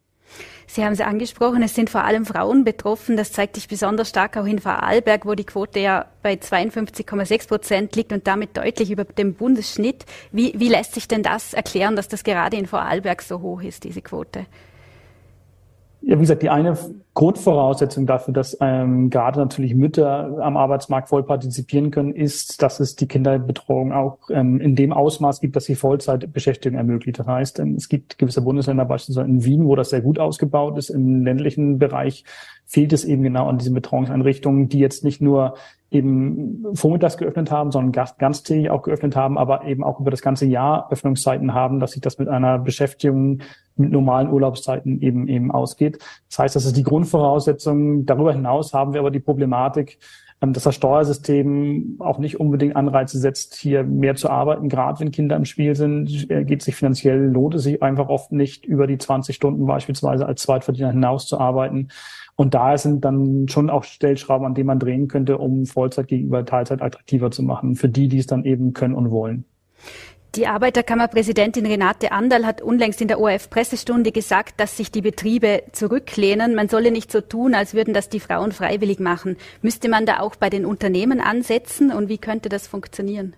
Sie 0.67 0.85
haben 0.85 0.93
es 0.93 1.01
angesprochen, 1.01 1.63
es 1.63 1.75
sind 1.75 1.91
vor 1.91 2.05
allem 2.05 2.25
Frauen 2.25 2.65
betroffen. 2.65 3.17
Das 3.17 3.33
zeigt 3.33 3.55
sich 3.55 3.69
besonders 3.69 4.09
stark 4.09 4.37
auch 4.37 4.47
in 4.47 4.59
Vorarlberg, 4.59 5.27
wo 5.27 5.35
die 5.35 5.45
Quote 5.45 5.79
ja 5.79 6.07
bei 6.23 6.35
52,6 6.35 7.49
Prozent 7.49 7.97
liegt 7.97 8.13
und 8.13 8.27
damit 8.27 8.57
deutlich 8.57 8.91
über 8.91 9.05
dem 9.05 9.35
Bundesschnitt. 9.35 10.07
Wie, 10.33 10.55
wie 10.57 10.69
lässt 10.69 10.95
sich 10.95 11.07
denn 11.07 11.23
das 11.23 11.53
erklären, 11.53 11.97
dass 11.97 12.09
das 12.09 12.25
gerade 12.25 12.57
in 12.57 12.67
Vorarlberg 12.67 13.23
so 13.23 13.41
hoch 13.41 13.63
ist, 13.63 13.85
diese 13.85 14.03
Quote? 14.03 14.47
Ja, 16.07 16.17
wie 16.17 16.21
gesagt, 16.21 16.43
die 16.43 16.51
eine 16.51 16.77
Grundvoraussetzung 17.15 18.05
dafür, 18.07 18.35
dass 18.35 18.59
ähm, 18.61 19.09
gerade 19.09 19.39
natürlich 19.39 19.75
Mütter 19.75 20.37
am 20.43 20.57
Arbeitsmarkt 20.57 21.09
voll 21.09 21.23
partizipieren 21.23 21.91
können, 21.91 22.13
ist, 22.15 22.61
dass 22.61 22.79
es 22.79 22.95
die 22.95 23.09
Kinderbetreuung 23.09 23.93
auch 23.93 24.19
ähm, 24.29 24.61
in 24.61 24.77
dem 24.77 24.93
Ausmaß 24.93 25.41
gibt, 25.41 25.57
dass 25.57 25.65
sie 25.65 25.77
Vollzeitbeschäftigung 25.77 26.77
ermöglicht. 26.77 27.21
Das 27.21 27.27
heißt, 27.27 27.59
ähm, 27.61 27.77
es 27.77 27.89
gibt 27.89 28.19
gewisse 28.19 28.43
Bundesländer, 28.43 28.85
beispielsweise 28.85 29.27
in 29.27 29.45
Wien, 29.45 29.65
wo 29.65 29.77
das 29.77 29.91
sehr 29.91 30.03
gut 30.03 30.19
ausgebaut 30.19 30.77
ist. 30.77 30.91
Im 30.91 31.25
ländlichen 31.25 31.79
Bereich 31.79 32.25
fehlt 32.75 32.93
es 32.93 33.05
eben 33.05 33.23
genau 33.23 33.47
an 33.47 33.57
diesen 33.57 33.73
Betreuungseinrichtungen, 33.73 34.69
die 34.69 34.81
jetzt 34.81 35.05
nicht 35.05 35.21
nur 35.21 35.55
eben 35.93 36.67
vormittags 36.75 37.17
geöffnet 37.17 37.53
haben, 37.53 37.71
sondern 37.71 38.17
ganztägig 38.19 38.69
auch 38.69 38.83
geöffnet 38.83 39.15
haben, 39.15 39.39
aber 39.39 39.65
eben 39.65 39.85
auch 39.85 40.01
über 40.01 40.11
das 40.11 40.23
ganze 40.23 40.45
Jahr 40.45 40.91
Öffnungszeiten 40.91 41.55
haben, 41.55 41.79
dass 41.79 41.93
sich 41.93 42.03
das 42.03 42.19
mit 42.19 42.29
einer 42.29 42.59
Beschäftigung 42.59 43.43
mit 43.77 43.93
normalen 43.93 44.29
Urlaubszeiten 44.29 45.01
eben 45.01 45.29
eben 45.29 45.53
ausgeht. 45.53 46.01
Das 46.29 46.41
heißt, 46.41 46.57
das 46.57 46.65
ist 46.65 46.77
die 46.77 46.83
Grundvoraussetzung. 46.83 48.07
Darüber 48.07 48.33
hinaus 48.33 48.75
haben 48.75 48.93
wir 48.93 48.99
aber 48.99 49.13
die 49.13 49.21
Problematik, 49.21 49.99
dass 50.53 50.65
das 50.65 50.75
Steuersystem 50.75 51.97
auch 52.01 52.19
nicht 52.19 52.41
unbedingt 52.41 52.77
Anreize 52.77 53.19
setzt, 53.19 53.55
hier 53.55 53.85
mehr 53.85 54.17
zu 54.17 54.29
arbeiten. 54.29 54.69
Gerade 54.69 55.01
wenn 55.01 55.11
Kinder 55.11 55.37
im 55.37 55.45
Spiel 55.45 55.75
sind, 55.75 56.31
äh, 56.31 56.45
geht 56.45 56.63
sich 56.63 56.75
finanziell, 56.75 57.19
lohnt 57.19 57.55
es 57.55 57.63
sich 57.63 57.83
einfach 57.83 58.09
oft 58.09 58.33
nicht, 58.33 58.65
über 58.65 58.87
die 58.87 58.99
20 58.99 59.37
Stunden 59.37 59.67
beispielsweise 59.67 60.27
als 60.27 60.43
Zweitverdiener 60.43 60.91
hinaus 60.91 61.27
zu 61.27 61.39
arbeiten. 61.39 61.89
Und 62.37 62.55
da 62.55 62.77
sind 62.77 63.05
dann 63.05 63.47
schon 63.49 63.71
auch 63.71 63.85
Stellschrauben, 63.85 64.47
an 64.47 64.55
denen 64.55 64.67
man 64.67 64.81
drehen 64.81 65.09
könnte, 65.09 65.39
um 65.39 65.67
Vollzeit 65.67 66.09
gegenüber 66.09 66.45
Teilzeit 66.45 66.83
attraktiver 66.83 67.31
zu 67.31 67.43
machen, 67.43 67.77
für 67.77 67.89
die, 67.89 68.09
die 68.09 68.19
es 68.19 68.27
dann 68.27 68.45
eben 68.45 68.73
können 68.73 68.95
und 68.95 69.11
wollen. 69.11 69.45
Die 70.37 70.49
Arbeiterkammerpräsidentin 70.49 71.65
Renate 71.65 72.11
Anderl 72.11 72.45
hat 72.45 72.61
unlängst 72.61 73.01
in 73.01 73.07
der 73.07 73.21
ORF-Pressestunde 73.21 74.11
gesagt, 74.11 74.59
dass 74.59 74.77
sich 74.77 74.91
die 74.91 75.01
Betriebe 75.01 75.63
zurücklehnen. 75.71 76.57
Man 76.57 76.69
solle 76.69 76.91
nicht 76.91 77.13
so 77.13 77.21
tun, 77.21 77.55
als 77.55 77.73
würden 77.73 77.95
das 77.95 78.09
die 78.09 78.19
Frauen 78.19 78.51
freiwillig 78.51 78.99
machen. 78.99 79.37
Müsste 79.63 79.89
man 79.89 80.07
da 80.07 80.19
auch 80.19 80.35
bei 80.35 80.51
den 80.51 80.67
Unternehmen 80.67 81.21
ansetzen 81.21 81.93
und 81.93 82.09
wie 82.09 82.19
könnte 82.19 82.49
das 82.49 82.67
funktionieren? 82.67 83.37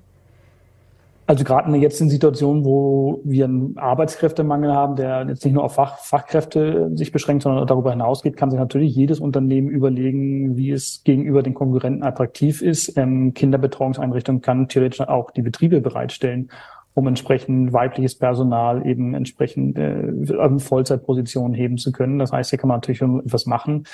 Also 1.28 1.42
gerade 1.42 1.66
in 1.66 1.72
der 1.72 1.82
jetzigen 1.82 2.08
Situation, 2.08 2.64
wo 2.64 3.20
wir 3.24 3.46
einen 3.46 3.76
Arbeitskräftemangel 3.76 4.72
haben, 4.72 4.94
der 4.94 5.26
jetzt 5.28 5.44
nicht 5.44 5.54
nur 5.54 5.64
auf 5.64 5.74
Fach, 5.74 5.98
Fachkräfte 5.98 6.92
sich 6.94 7.10
beschränkt, 7.10 7.42
sondern 7.42 7.66
darüber 7.66 7.90
hinausgeht, 7.90 8.36
kann 8.36 8.50
sich 8.50 8.60
natürlich 8.60 8.94
jedes 8.94 9.18
Unternehmen 9.18 9.68
überlegen, 9.68 10.56
wie 10.56 10.70
es 10.70 11.02
gegenüber 11.02 11.42
den 11.42 11.52
Konkurrenten 11.52 12.04
attraktiv 12.04 12.62
ist. 12.62 12.96
Ähm, 12.96 13.34
Kinderbetreuungseinrichtungen 13.34 14.40
kann 14.40 14.68
theoretisch 14.68 15.00
auch 15.00 15.32
die 15.32 15.42
Betriebe 15.42 15.80
bereitstellen, 15.80 16.48
um 16.96 17.06
entsprechend 17.06 17.74
weibliches 17.74 18.14
Personal 18.14 18.86
eben 18.86 19.12
entsprechend 19.12 19.76
äh, 19.76 20.58
Vollzeitpositionen 20.58 21.52
heben 21.52 21.76
zu 21.76 21.92
können. 21.92 22.18
Das 22.18 22.32
heißt, 22.32 22.48
hier 22.48 22.58
kann 22.58 22.68
man 22.68 22.78
natürlich 22.78 22.98
schon 22.98 23.20
etwas 23.20 23.44
machen. 23.44 23.84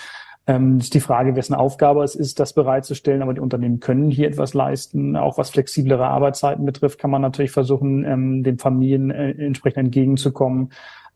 Ähm, 0.46 0.78
ist 0.78 0.94
die 0.94 1.00
Frage, 1.00 1.34
wessen 1.34 1.54
Aufgabe 1.54 2.04
es 2.04 2.14
ist, 2.14 2.38
das 2.38 2.52
bereitzustellen. 2.52 3.22
Aber 3.22 3.34
die 3.34 3.40
Unternehmen 3.40 3.80
können 3.80 4.08
hier 4.08 4.28
etwas 4.28 4.54
leisten. 4.54 5.16
Auch 5.16 5.36
was 5.36 5.50
flexiblere 5.50 6.06
Arbeitszeiten 6.06 6.64
betrifft, 6.64 7.00
kann 7.00 7.10
man 7.10 7.22
natürlich 7.22 7.50
versuchen, 7.50 8.04
ähm, 8.04 8.44
den 8.44 8.58
Familien 8.58 9.10
äh, 9.10 9.32
entsprechend 9.32 9.86
entgegenzukommen. 9.86 10.70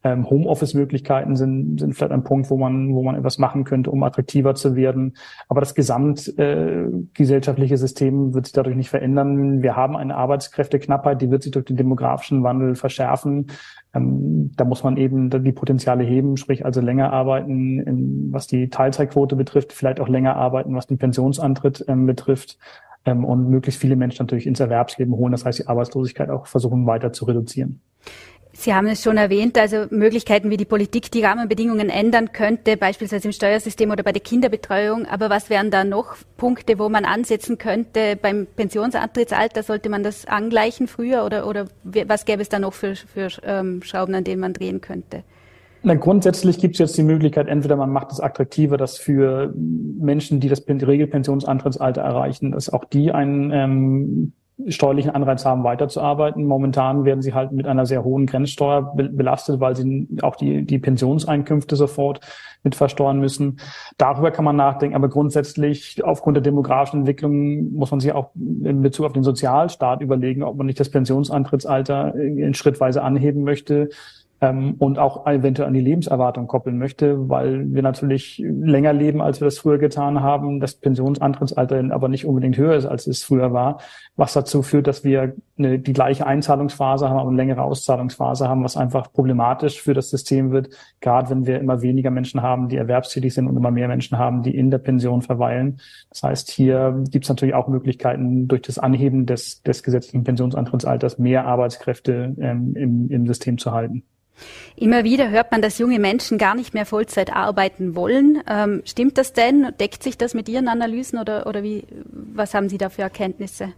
Ähm, 0.06 0.30
Homeoffice-Möglichkeiten 0.30 1.34
sind, 1.34 1.80
sind 1.80 1.94
vielleicht 1.94 2.12
ein 2.12 2.22
Punkt, 2.22 2.48
wo 2.48 2.56
man, 2.56 2.94
wo 2.94 3.02
man 3.02 3.16
etwas 3.16 3.38
machen 3.38 3.64
könnte, 3.64 3.90
um 3.90 4.04
attraktiver 4.04 4.54
zu 4.54 4.76
werden. 4.76 5.16
Aber 5.48 5.58
das 5.58 5.74
gesamtgesellschaftliche 5.74 7.74
äh, 7.74 7.76
System 7.76 8.32
wird 8.32 8.46
sich 8.46 8.52
dadurch 8.52 8.76
nicht 8.76 8.90
verändern. 8.90 9.64
Wir 9.64 9.74
haben 9.74 9.96
eine 9.96 10.14
Arbeitskräfteknappheit, 10.14 11.20
die 11.20 11.32
wird 11.32 11.42
sich 11.42 11.50
durch 11.50 11.64
den 11.64 11.76
demografischen 11.76 12.44
Wandel 12.44 12.76
verschärfen. 12.76 13.48
Ähm, 13.94 14.52
da 14.56 14.64
muss 14.64 14.84
man 14.84 14.96
eben 14.96 15.28
die 15.30 15.50
Potenziale 15.50 16.04
heben, 16.04 16.36
sprich 16.36 16.64
also 16.64 16.80
länger 16.80 17.12
arbeiten, 17.12 17.80
in, 17.80 18.32
was 18.32 18.46
die 18.46 18.68
Teilzeitquote 18.68 19.34
betrifft, 19.34 19.72
vielleicht 19.72 19.98
auch 19.98 20.08
länger 20.08 20.36
arbeiten, 20.36 20.76
was 20.76 20.86
den 20.86 20.98
Pensionsantritt 20.98 21.84
ähm, 21.88 22.06
betrifft 22.06 22.58
ähm, 23.06 23.24
und 23.24 23.50
möglichst 23.50 23.80
viele 23.80 23.96
Menschen 23.96 24.22
natürlich 24.22 24.46
ins 24.46 24.60
Erwerbsleben 24.60 25.16
holen. 25.16 25.32
Das 25.32 25.44
heißt, 25.44 25.58
die 25.58 25.66
Arbeitslosigkeit 25.66 26.30
auch 26.30 26.46
versuchen 26.46 26.86
weiter 26.86 27.12
zu 27.12 27.24
reduzieren. 27.24 27.80
Sie 28.58 28.72
haben 28.72 28.86
es 28.86 29.02
schon 29.02 29.18
erwähnt, 29.18 29.58
also 29.58 29.84
Möglichkeiten, 29.90 30.48
wie 30.48 30.56
die 30.56 30.64
Politik 30.64 31.10
die 31.10 31.22
Rahmenbedingungen 31.22 31.90
ändern 31.90 32.32
könnte, 32.32 32.78
beispielsweise 32.78 33.28
im 33.28 33.32
Steuersystem 33.32 33.90
oder 33.90 34.02
bei 34.02 34.12
der 34.12 34.22
Kinderbetreuung. 34.22 35.04
Aber 35.04 35.28
was 35.28 35.50
wären 35.50 35.70
da 35.70 35.84
noch 35.84 36.16
Punkte, 36.38 36.78
wo 36.78 36.88
man 36.88 37.04
ansetzen 37.04 37.58
könnte? 37.58 38.16
Beim 38.20 38.46
Pensionsantrittsalter 38.56 39.62
sollte 39.62 39.90
man 39.90 40.02
das 40.02 40.26
angleichen 40.26 40.88
früher 40.88 41.26
oder, 41.26 41.46
oder 41.46 41.66
was 41.84 42.24
gäbe 42.24 42.40
es 42.40 42.48
da 42.48 42.58
noch 42.58 42.72
für, 42.72 42.96
für 42.96 43.28
ähm, 43.44 43.82
Schrauben, 43.82 44.14
an 44.14 44.24
denen 44.24 44.40
man 44.40 44.54
drehen 44.54 44.80
könnte? 44.80 45.22
Na, 45.82 45.94
grundsätzlich 45.94 46.58
gibt 46.58 46.76
es 46.76 46.78
jetzt 46.78 46.96
die 46.96 47.02
Möglichkeit, 47.02 47.48
entweder 47.48 47.76
man 47.76 47.90
macht 47.90 48.10
es 48.10 48.20
attraktiver, 48.20 48.78
dass 48.78 48.96
für 48.96 49.52
Menschen, 49.54 50.40
die 50.40 50.48
das 50.48 50.66
Regelpensionsantrittsalter 50.66 52.00
erreichen, 52.00 52.52
dass 52.52 52.72
auch 52.72 52.86
die 52.86 53.12
einen 53.12 53.52
ähm, 53.52 54.32
steuerlichen 54.68 55.10
Anreiz 55.10 55.44
haben, 55.44 55.64
weiterzuarbeiten. 55.64 56.44
Momentan 56.44 57.04
werden 57.04 57.22
sie 57.22 57.34
halt 57.34 57.52
mit 57.52 57.66
einer 57.66 57.84
sehr 57.84 58.04
hohen 58.04 58.26
Grenzsteuer 58.26 58.94
belastet, 58.94 59.60
weil 59.60 59.76
sie 59.76 60.08
auch 60.22 60.36
die, 60.36 60.64
die 60.64 60.78
Pensionseinkünfte 60.78 61.76
sofort 61.76 62.20
mit 62.62 62.74
versteuern 62.74 63.20
müssen. 63.20 63.60
Darüber 63.98 64.30
kann 64.30 64.44
man 64.44 64.56
nachdenken, 64.56 64.96
aber 64.96 65.08
grundsätzlich 65.08 66.02
aufgrund 66.04 66.36
der 66.36 66.42
demografischen 66.42 67.00
Entwicklung 67.00 67.74
muss 67.74 67.90
man 67.90 68.00
sich 68.00 68.12
auch 68.12 68.30
in 68.34 68.80
Bezug 68.82 69.06
auf 69.06 69.12
den 69.12 69.22
Sozialstaat 69.22 70.00
überlegen, 70.00 70.42
ob 70.42 70.56
man 70.56 70.66
nicht 70.66 70.80
das 70.80 70.90
Pensionsantrittsalter 70.90 72.14
in 72.14 72.54
schrittweise 72.54 73.02
anheben 73.02 73.44
möchte 73.44 73.90
und 74.38 74.98
auch 74.98 75.26
eventuell 75.26 75.68
an 75.68 75.72
die 75.72 75.80
Lebenserwartung 75.80 76.46
koppeln 76.46 76.76
möchte, 76.76 77.30
weil 77.30 77.72
wir 77.72 77.82
natürlich 77.82 78.42
länger 78.46 78.92
leben, 78.92 79.22
als 79.22 79.40
wir 79.40 79.46
das 79.46 79.58
früher 79.58 79.78
getan 79.78 80.20
haben, 80.20 80.60
das 80.60 80.74
Pensionsantrittsalter 80.74 81.82
aber 81.90 82.08
nicht 82.08 82.26
unbedingt 82.26 82.58
höher 82.58 82.76
ist, 82.76 82.84
als 82.84 83.06
es 83.06 83.24
früher 83.24 83.54
war, 83.54 83.78
was 84.14 84.34
dazu 84.34 84.62
führt, 84.62 84.88
dass 84.88 85.04
wir 85.04 85.34
eine, 85.56 85.78
die 85.78 85.94
gleiche 85.94 86.26
Einzahlungsphase 86.26 87.08
haben, 87.08 87.18
aber 87.18 87.28
eine 87.28 87.36
längere 87.38 87.62
Auszahlungsphase 87.62 88.46
haben, 88.46 88.62
was 88.62 88.76
einfach 88.76 89.10
problematisch 89.10 89.80
für 89.80 89.94
das 89.94 90.10
System 90.10 90.50
wird, 90.50 90.68
gerade 91.00 91.30
wenn 91.30 91.46
wir 91.46 91.58
immer 91.58 91.80
weniger 91.80 92.10
Menschen 92.10 92.42
haben, 92.42 92.68
die 92.68 92.76
erwerbstätig 92.76 93.32
sind 93.32 93.46
und 93.46 93.56
immer 93.56 93.70
mehr 93.70 93.88
Menschen 93.88 94.18
haben, 94.18 94.42
die 94.42 94.54
in 94.54 94.70
der 94.70 94.78
Pension 94.78 95.22
verweilen. 95.22 95.80
Das 96.10 96.22
heißt, 96.22 96.50
hier 96.50 97.02
gibt 97.10 97.24
es 97.24 97.30
natürlich 97.30 97.54
auch 97.54 97.68
Möglichkeiten, 97.68 98.48
durch 98.48 98.62
das 98.62 98.78
Anheben 98.78 99.24
des, 99.24 99.62
des 99.62 99.82
gesetzlichen 99.82 100.24
Pensionsantrittsalters 100.24 101.18
mehr 101.18 101.46
Arbeitskräfte 101.46 102.34
ähm, 102.38 102.76
im, 102.76 103.10
im 103.10 103.26
System 103.26 103.56
zu 103.56 103.72
halten. 103.72 104.02
Immer 104.76 105.04
wieder 105.04 105.30
hört 105.30 105.52
man, 105.52 105.62
dass 105.62 105.78
junge 105.78 105.98
Menschen 105.98 106.38
gar 106.38 106.54
nicht 106.54 106.74
mehr 106.74 106.86
Vollzeit 106.86 107.34
arbeiten 107.34 107.94
wollen. 107.94 108.42
Ähm, 108.48 108.82
stimmt 108.84 109.18
das 109.18 109.32
denn? 109.32 109.68
Deckt 109.80 110.02
sich 110.02 110.18
das 110.18 110.34
mit 110.34 110.48
Ihren 110.48 110.68
Analysen 110.68 111.18
oder, 111.18 111.46
oder 111.46 111.62
wie, 111.62 111.84
was 112.04 112.54
haben 112.54 112.68
Sie 112.68 112.78
da 112.78 112.88
für 112.88 113.02
Erkenntnisse? 113.02 113.72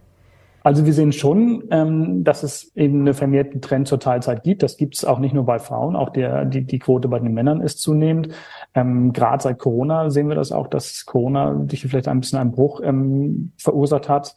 Also 0.61 0.85
wir 0.85 0.93
sehen 0.93 1.13
schon, 1.13 1.63
ähm, 1.71 2.23
dass 2.23 2.43
es 2.43 2.75
eben 2.75 2.99
einen 3.01 3.13
vermehrten 3.13 3.61
Trend 3.61 3.87
zur 3.87 3.99
Teilzeit 3.99 4.43
gibt. 4.43 4.61
Das 4.61 4.75
gibt 4.75 4.95
es 4.95 5.05
auch 5.05 5.19
nicht 5.19 5.33
nur 5.33 5.45
bei 5.45 5.57
Frauen, 5.57 5.95
auch 5.95 6.09
der, 6.09 6.45
die, 6.45 6.65
die 6.65 6.79
Quote 6.79 7.07
bei 7.07 7.19
den 7.19 7.33
Männern 7.33 7.61
ist 7.61 7.79
zunehmend. 7.81 8.29
Ähm, 8.75 9.13
Gerade 9.13 9.41
seit 9.41 9.57
Corona 9.57 10.09
sehen 10.09 10.27
wir 10.27 10.35
das 10.35 10.51
auch, 10.51 10.67
dass 10.67 11.05
Corona 11.05 11.65
sich 11.69 11.81
vielleicht 11.81 12.09
ein 12.09 12.19
bisschen 12.19 12.39
einen 12.39 12.51
Bruch 12.51 12.81
ähm, 12.83 13.53
verursacht 13.57 14.09
hat. 14.09 14.35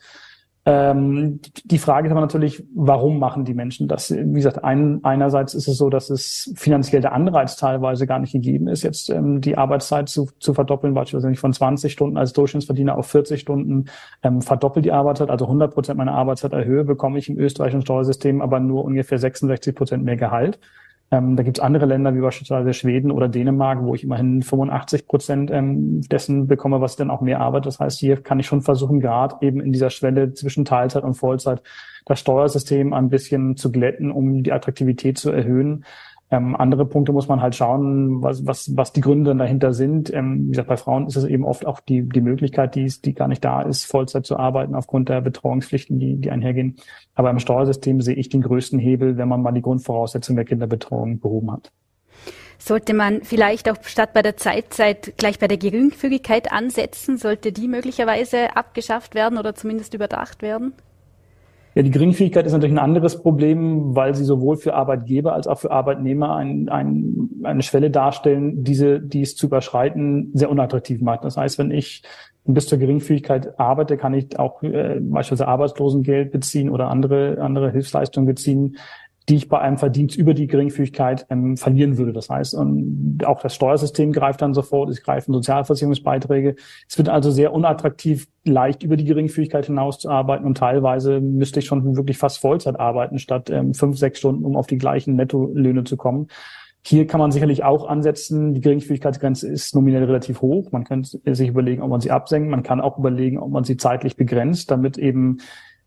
Ähm, 0.65 1.41
die 1.65 1.79
Frage 1.79 2.07
ist 2.07 2.13
aber 2.13 2.21
natürlich, 2.21 2.63
warum 2.73 3.19
machen 3.19 3.45
die 3.45 3.55
Menschen 3.55 3.89
das? 3.89 4.13
Wie 4.13 4.33
gesagt, 4.33 4.63
ein, 4.63 5.01
einerseits 5.03 5.55
ist 5.55 5.67
es 5.67 5.77
so, 5.77 5.91
dass 5.91 6.09
es 6.09 6.53
finanziell 6.55 7.03
der 7.03 7.15
Anreiz 7.15 7.57
teilweise 7.57 8.07
gar 8.07 8.21
nicht 8.21 8.33
gegeben 8.33 8.69
ist, 8.69 8.85
jetzt 8.85 9.11
ähm, 9.11 9.41
die 9.41 9.59
Arbeitszeit 9.59 10.09
zu, 10.09 10.29
zu 10.39 10.55
verdoppeln, 10.55 10.95
beispielsweise 10.95 11.35
von 11.35 11.53
20 11.53 11.93
Stunden 11.93 12.17
als 12.17 12.33
Durchschnittsverdiener 12.33 12.97
auf 12.97 13.09
40 13.09 13.41
Stunden 13.41 13.87
ähm, 14.23 14.41
verdoppelt 14.41 14.85
die 14.85 14.93
Arbeitszeit, 14.93 15.31
also 15.31 15.47
100 15.47 15.75
Prozent 15.75 15.99
meiner 15.99 16.15
Arbeitszeit 16.15 16.53
erhöhe, 16.53 16.85
bekomme 16.85 17.19
ich 17.19 17.29
im 17.29 17.39
österreichischen 17.39 17.83
Steuersystem 17.83 18.41
aber 18.41 18.61
nur 18.61 18.85
ungefähr 18.85 19.19
66 19.19 19.75
Prozent 19.75 20.05
mehr 20.05 20.17
Gehalt. 20.17 20.61
Ähm, 21.13 21.37
da 21.37 21.43
gibt 21.43 21.59
es 21.59 21.63
andere 21.63 21.85
Länder 21.85 22.15
wie 22.15 22.21
beispielsweise 22.21 22.73
Schweden 22.73 23.11
oder 23.11 23.29
Dänemark, 23.29 23.83
wo 23.83 23.95
ich 23.95 24.03
immerhin 24.03 24.41
85 24.41 25.07
Prozent 25.07 25.51
ähm, 25.51 26.01
dessen 26.01 26.47
bekomme, 26.47 26.81
was 26.81 26.97
dann 26.97 27.11
auch 27.11 27.21
mehr 27.21 27.41
Arbeit. 27.41 27.67
Das 27.67 27.79
heißt, 27.79 28.01
hier 28.01 28.17
kann 28.17 28.41
ich 28.41 28.47
schon 28.47 28.63
versuchen, 28.63 28.99
gerade 28.99 29.37
eben 29.43 29.61
in 29.61 29.73
dieser 29.73 29.91
Schwelle 29.91 30.33
zwischen 30.33 30.65
Teilzeit 30.65 31.05
und 31.05 31.15
Vollzeit 31.15 31.63
das 32.07 32.19
Steuersystem 32.19 32.95
ein 32.95 33.11
bisschen 33.11 33.57
zu 33.57 33.71
glätten, 33.71 34.11
um 34.11 34.43
die 34.43 34.53
Attraktivität 34.53 35.19
zu 35.19 35.31
erhöhen. 35.31 35.85
Ähm, 36.33 36.57
andere 36.57 36.87
Punkte 36.87 37.13
muss 37.13 37.29
man 37.29 37.43
halt 37.43 37.55
schauen, 37.55 38.23
was, 38.23 38.47
was, 38.47 38.75
was 38.75 38.95
die 38.95 39.03
Gründe 39.03 39.37
dahinter 39.37 39.75
sind. 39.75 40.11
Ähm, 40.13 40.47
wie 40.47 40.53
gesagt, 40.53 40.69
bei 40.69 40.79
Frauen 40.79 41.07
ist 41.07 41.17
es 41.17 41.25
eben 41.25 41.45
oft 41.45 41.67
auch 41.67 41.81
die, 41.81 42.09
die 42.09 42.23
Möglichkeit, 42.23 42.75
die, 42.75 42.85
ist, 42.85 43.05
die 43.05 43.15
gar 43.15 43.29
nicht 43.29 43.45
da 43.45 43.61
ist, 43.61 43.85
Vollzeit 43.85 44.25
zu 44.25 44.39
arbeiten 44.39 44.75
aufgrund 44.75 45.11
der 45.11 45.21
Betreuungspflichten, 45.21 45.99
die, 46.01 46.17
die 46.17 46.31
einhergehen. 46.31 46.77
Aber 47.15 47.29
im 47.29 47.39
Steuersystem 47.39 48.01
sehe 48.01 48.15
ich 48.15 48.31
den 48.31 48.41
größten 48.41 48.79
Hebel, 48.79 49.19
wenn 49.19 49.29
man 49.29 49.43
mal 49.43 49.53
die 49.53 49.61
Grundvoraussetzungen 49.61 50.37
der 50.37 50.47
Kinderbetreuung 50.47 51.21
behoben 51.21 51.53
hat. 51.53 51.71
Sollte 52.57 52.95
man 52.95 53.23
vielleicht 53.25 53.69
auch 53.71 53.77
statt 53.83 54.15
bei 54.15 54.23
der 54.23 54.39
Zeitzeit 54.39 55.13
gleich 55.19 55.39
bei 55.39 55.49
der 55.49 55.59
Geringfügigkeit 55.59 56.51
ansetzen? 56.51 57.19
Sollte 57.19 57.53
die 57.53 57.69
möglicherweise 57.69 58.57
abgeschafft 58.57 59.15
werden 59.15 59.37
oder 59.37 59.55
zumindest 59.55 59.93
überdacht 59.93 60.41
werden? 60.41 60.73
Ja, 61.75 61.83
die 61.83 61.91
Geringfügigkeit 61.91 62.45
ist 62.45 62.53
natürlich 62.53 62.75
ein 62.75 62.85
anderes 62.85 63.23
Problem, 63.23 63.97
weil 63.97 64.15
sie 64.15 64.25
sowohl 64.25 64.57
für 64.57 64.75
Arbeitgeber 64.75 65.33
als 65.33 65.47
auch 65.47 65.59
für 65.59 65.71
Arbeitnehmer 65.71 66.37
ein, 66.37 66.69
ein, 66.69 67.31
eine 67.45 67.63
Schwelle 67.63 67.91
darstellen, 67.91 68.63
diese, 68.63 69.01
die 69.01 69.23
es 69.23 69.37
zu 69.37 69.47
überschreiten, 69.47 70.31
sehr 70.35 70.51
unattraktiv 70.51 71.01
macht. 71.01 71.25
Das 71.25 71.37
heißt, 71.39 71.59
wenn 71.59 71.71
ich 71.71 72.03
bis 72.45 72.67
zur 72.67 72.79
Geringfügigkeit 72.79 73.59
arbeite, 73.59 73.97
kann 73.97 74.15
ich 74.15 74.39
auch 74.39 74.63
äh, 74.63 74.99
beispielsweise 75.01 75.49
Arbeitslosengeld 75.49 76.33
beziehen 76.33 76.69
oder 76.69 76.89
andere, 76.89 77.39
andere 77.41 77.71
Hilfsleistungen 77.71 78.27
beziehen, 78.27 78.77
die 79.33 79.37
ich 79.37 79.49
bei 79.49 79.59
einem 79.61 79.79
Verdienst 79.79 80.15
über 80.19 80.35
die 80.35 80.47
Geringfügigkeit 80.47 81.25
ähm, 81.31 81.57
verlieren 81.57 81.97
würde. 81.97 82.13
Das 82.13 82.29
heißt, 82.29 82.53
und 82.55 83.25
auch 83.25 83.41
das 83.41 83.55
Steuersystem 83.55 84.13
greift 84.13 84.43
dann 84.43 84.53
sofort, 84.53 84.91
es 84.91 85.03
greifen 85.03 85.33
Sozialversicherungsbeiträge. 85.33 86.55
Es 86.87 86.99
wird 86.99 87.09
also 87.09 87.31
sehr 87.31 87.55
unattraktiv, 87.55 88.29
leicht 88.45 88.83
über 88.83 88.99
die 88.99 89.07
Geringfügigkeit 89.07 89.65
hinaus 89.65 89.99
zu 89.99 90.11
arbeiten 90.11 90.45
und 90.45 90.59
teilweise 90.59 91.19
müsste 91.23 91.61
ich 91.61 91.65
schon 91.65 91.97
wirklich 91.97 92.19
fast 92.19 92.41
Vollzeit 92.41 92.79
arbeiten, 92.79 93.19
statt 93.19 93.49
ähm, 93.49 93.73
fünf, 93.73 93.97
sechs 93.97 94.19
Stunden, 94.19 94.45
um 94.45 94.55
auf 94.55 94.67
die 94.67 94.77
gleichen 94.77 95.17
Nettolöhne 95.17 95.85
zu 95.85 95.97
kommen. 95.97 96.27
Hier 96.85 97.07
kann 97.07 97.19
man 97.19 97.33
sicherlich 97.33 97.65
auch 97.65 97.89
ansetzen. 97.89 98.53
Die 98.53 98.61
Geringfügigkeitsgrenze 98.61 99.49
ist 99.49 99.75
nominell 99.75 100.05
relativ 100.05 100.43
hoch. 100.43 100.73
Man 100.73 100.85
könnte 100.85 101.21
sich 101.25 101.49
überlegen, 101.49 101.81
ob 101.81 101.89
man 101.89 102.03
sie 102.03 102.11
absenkt. 102.11 102.51
Man 102.51 102.65
kann 102.65 102.83
auch 102.83 102.99
überlegen, 102.99 103.39
ob 103.39 103.51
man 103.51 103.65
sie 103.65 103.79
zeitlich 103.79 104.17
begrenzt, 104.17 104.71
damit 104.71 104.99
eben 104.99 105.39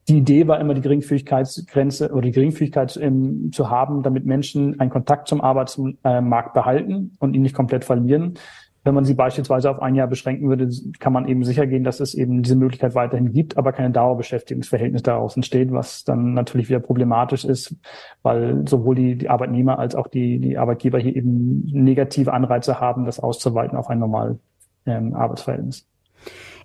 die 0.07 0.17
Idee 0.17 0.47
war 0.47 0.59
immer, 0.59 0.73
die 0.75 0.81
Geringfügigkeitsgrenze 0.81 2.11
oder 2.11 2.21
die 2.21 2.31
Geringfügigkeit 2.31 2.97
ähm, 2.97 3.51
zu 3.51 3.69
haben, 3.69 4.03
damit 4.03 4.25
Menschen 4.25 4.79
einen 4.79 4.91
Kontakt 4.91 5.27
zum 5.27 5.41
Arbeitsmarkt 5.41 6.53
behalten 6.53 7.15
und 7.19 7.33
ihn 7.33 7.41
nicht 7.41 7.55
komplett 7.55 7.85
verlieren. 7.85 8.35
Wenn 8.83 8.93
man 8.93 9.03
sie 9.03 9.15
beispielsweise 9.15 9.71
auf 9.71 9.81
ein 9.81 9.95
Jahr 9.95 10.05
beschränken 10.05 10.47
würde, 10.47 10.69
kann 10.99 11.11
man 11.11 11.27
eben 11.27 11.43
sicher 11.43 11.65
gehen, 11.65 11.83
dass 11.83 11.99
es 11.99 12.13
eben 12.13 12.43
diese 12.43 12.55
Möglichkeit 12.55 12.93
weiterhin 12.93 13.33
gibt, 13.33 13.57
aber 13.57 13.73
keine 13.73 13.89
Dauerbeschäftigungsverhältnis 13.89 15.01
daraus 15.01 15.35
entsteht, 15.35 15.71
was 15.71 16.03
dann 16.03 16.35
natürlich 16.35 16.69
wieder 16.69 16.81
problematisch 16.81 17.45
ist, 17.45 17.75
weil 18.21 18.67
sowohl 18.67 18.93
die, 18.93 19.15
die 19.17 19.29
Arbeitnehmer 19.29 19.79
als 19.79 19.95
auch 19.95 20.05
die, 20.07 20.37
die 20.37 20.59
Arbeitgeber 20.59 20.99
hier 20.99 21.15
eben 21.15 21.65
negative 21.65 22.31
Anreize 22.31 22.79
haben, 22.79 23.05
das 23.05 23.19
auszuweiten 23.19 23.75
auf 23.75 23.89
ein 23.89 23.97
normales 23.97 24.37
ähm, 24.85 25.15
Arbeitsverhältnis. 25.15 25.87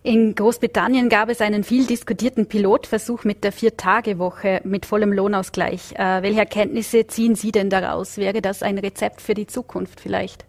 In 0.02 0.34
Großbritannien 0.34 1.10
gab 1.10 1.28
es 1.28 1.42
einen 1.42 1.62
viel 1.62 1.84
diskutierten 1.86 2.46
Pilotversuch 2.46 3.24
mit 3.24 3.44
der 3.44 3.52
Vier-Tage-Woche 3.52 4.62
mit 4.64 4.86
vollem 4.86 5.12
Lohnausgleich. 5.12 5.92
Äh, 5.94 6.22
welche 6.22 6.40
Erkenntnisse 6.40 7.06
ziehen 7.06 7.34
Sie 7.34 7.52
denn 7.52 7.68
daraus? 7.68 8.16
Wäre 8.16 8.40
das 8.40 8.62
ein 8.62 8.78
Rezept 8.78 9.20
für 9.20 9.34
die 9.34 9.46
Zukunft 9.46 10.00
vielleicht? 10.00 10.46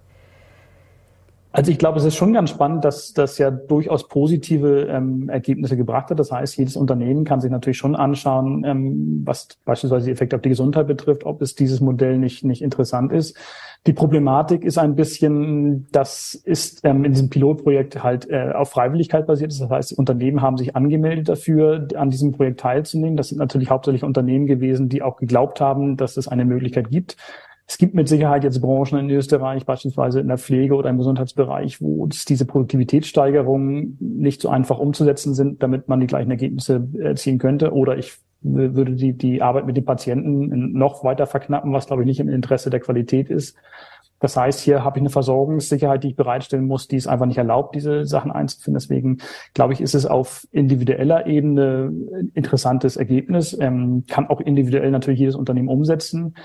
Also 1.54 1.70
ich 1.70 1.78
glaube, 1.78 2.00
es 2.00 2.06
ist 2.06 2.16
schon 2.16 2.32
ganz 2.32 2.50
spannend, 2.50 2.86
dass 2.86 3.12
das 3.12 3.38
ja 3.38 3.52
durchaus 3.52 4.08
positive 4.08 4.88
ähm, 4.90 5.28
Ergebnisse 5.28 5.76
gebracht 5.76 6.10
hat. 6.10 6.18
Das 6.18 6.32
heißt, 6.32 6.58
jedes 6.58 6.78
Unternehmen 6.78 7.26
kann 7.26 7.42
sich 7.42 7.52
natürlich 7.52 7.78
schon 7.78 7.96
anschauen, 7.96 8.64
ähm, 8.64 9.22
was 9.26 9.50
beispielsweise 9.66 10.06
die 10.06 10.12
Effekte 10.12 10.38
auf 10.38 10.42
die 10.42 10.50
Gesundheit 10.50 10.88
betrifft, 10.88 11.26
ob 11.26 11.42
es 11.42 11.54
dieses 11.54 11.82
Modell 11.82 12.18
nicht, 12.18 12.46
nicht 12.46 12.62
interessant 12.62 13.12
ist. 13.12 13.38
Die 13.86 13.94
Problematik 13.94 14.64
ist 14.64 14.78
ein 14.78 14.96
bisschen, 14.96 15.88
das 15.92 16.36
ist 16.36 16.86
ähm, 16.86 17.04
in 17.04 17.12
diesem 17.12 17.30
Pilotprojekt 17.30 18.02
halt 18.02 18.30
äh, 18.30 18.52
auf 18.54 18.70
Freiwilligkeit 18.70 19.28
basiert. 19.28 19.52
Das 19.52 19.70
heißt, 19.70 19.94
Unternehmen 19.98 20.42
haben 20.42 20.56
sich 20.56 20.76
angemeldet 20.76 21.28
dafür, 21.28 21.88
an 21.96 22.12
diesem 22.12 22.32
Projekt 22.32 22.62
teilzunehmen. 22.62 23.18
Das 23.18 23.30
sind 23.30 23.40
natürlich 23.40 23.72
hauptsächlich 23.72 24.04
Unternehmen 24.04 24.46
gewesen, 24.46 24.88
die 24.88 25.02
auch 25.02 25.18
geglaubt 25.18 25.60
haben, 25.60 25.98
dass 25.98 26.16
es 26.16 26.30
eine 26.30 26.46
Möglichkeit 26.46 26.92
gibt. 26.92 27.18
Es 27.68 27.78
gibt 27.78 27.94
mit 27.94 28.10
Sicherheit 28.10 28.44
jetzt 28.44 28.62
Branchen 28.62 29.00
in 29.00 29.10
Österreich, 29.10 29.66
beispielsweise 29.66 30.20
in 30.20 30.28
der 30.28 30.38
Pflege 30.38 30.76
oder 30.76 30.90
im 30.90 30.98
Gesundheitsbereich, 30.98 31.82
wo 31.82 32.08
diese 32.08 32.46
Produktivitätssteigerungen 32.46 33.98
nicht 34.00 34.42
so 34.42 34.50
einfach 34.50 34.78
umzusetzen 34.78 35.34
sind, 35.34 35.64
damit 35.64 35.88
man 35.88 36.00
die 36.00 36.08
gleichen 36.08 36.32
Ergebnisse 36.32 36.88
erzielen 37.00 37.38
könnte. 37.38 37.74
Oder 37.74 37.98
ich 37.98 38.18
würde 38.42 38.94
die, 38.94 39.14
die 39.14 39.42
Arbeit 39.42 39.68
mit 39.68 39.78
den 39.78 39.86
Patienten 39.86 40.74
noch 40.74 41.04
weiter 41.04 41.28
verknappen, 41.28 41.72
was, 41.74 41.88
glaube 41.88 42.02
ich, 42.02 42.08
nicht 42.08 42.20
im 42.20 42.30
Interesse 42.30 42.70
der 42.70 42.80
Qualität 42.80 43.30
ist. 43.30 43.56
Das 44.22 44.38
heißt, 44.38 44.60
hier 44.60 44.84
habe 44.84 45.00
ich 45.00 45.02
eine 45.02 45.10
Versorgungssicherheit, 45.10 46.04
die 46.04 46.10
ich 46.10 46.16
bereitstellen 46.16 46.68
muss, 46.68 46.88
die 46.88 46.96
es 46.96 47.08
einfach 47.08 47.26
nicht 47.26 47.40
erlaubt, 47.40 47.76
diese 47.76 48.06
Sachen 48.06 48.32
einzuführen. 48.32 48.76
Deswegen 48.76 49.18
glaube 49.56 49.74
ich, 49.74 49.82
ist 49.82 49.96
es 49.96 50.06
auf 50.06 50.48
individueller 50.52 51.26
Ebene 51.26 51.92
ein 51.92 52.32
interessantes 52.36 52.98
Ergebnis, 52.98 53.58
ähm, 53.60 54.04
kann 54.08 54.28
auch 54.28 54.40
individuell 54.40 54.92
natürlich 54.92 55.20
jedes 55.20 55.36
Unternehmen 55.36 55.70
umsetzen. 55.70 56.36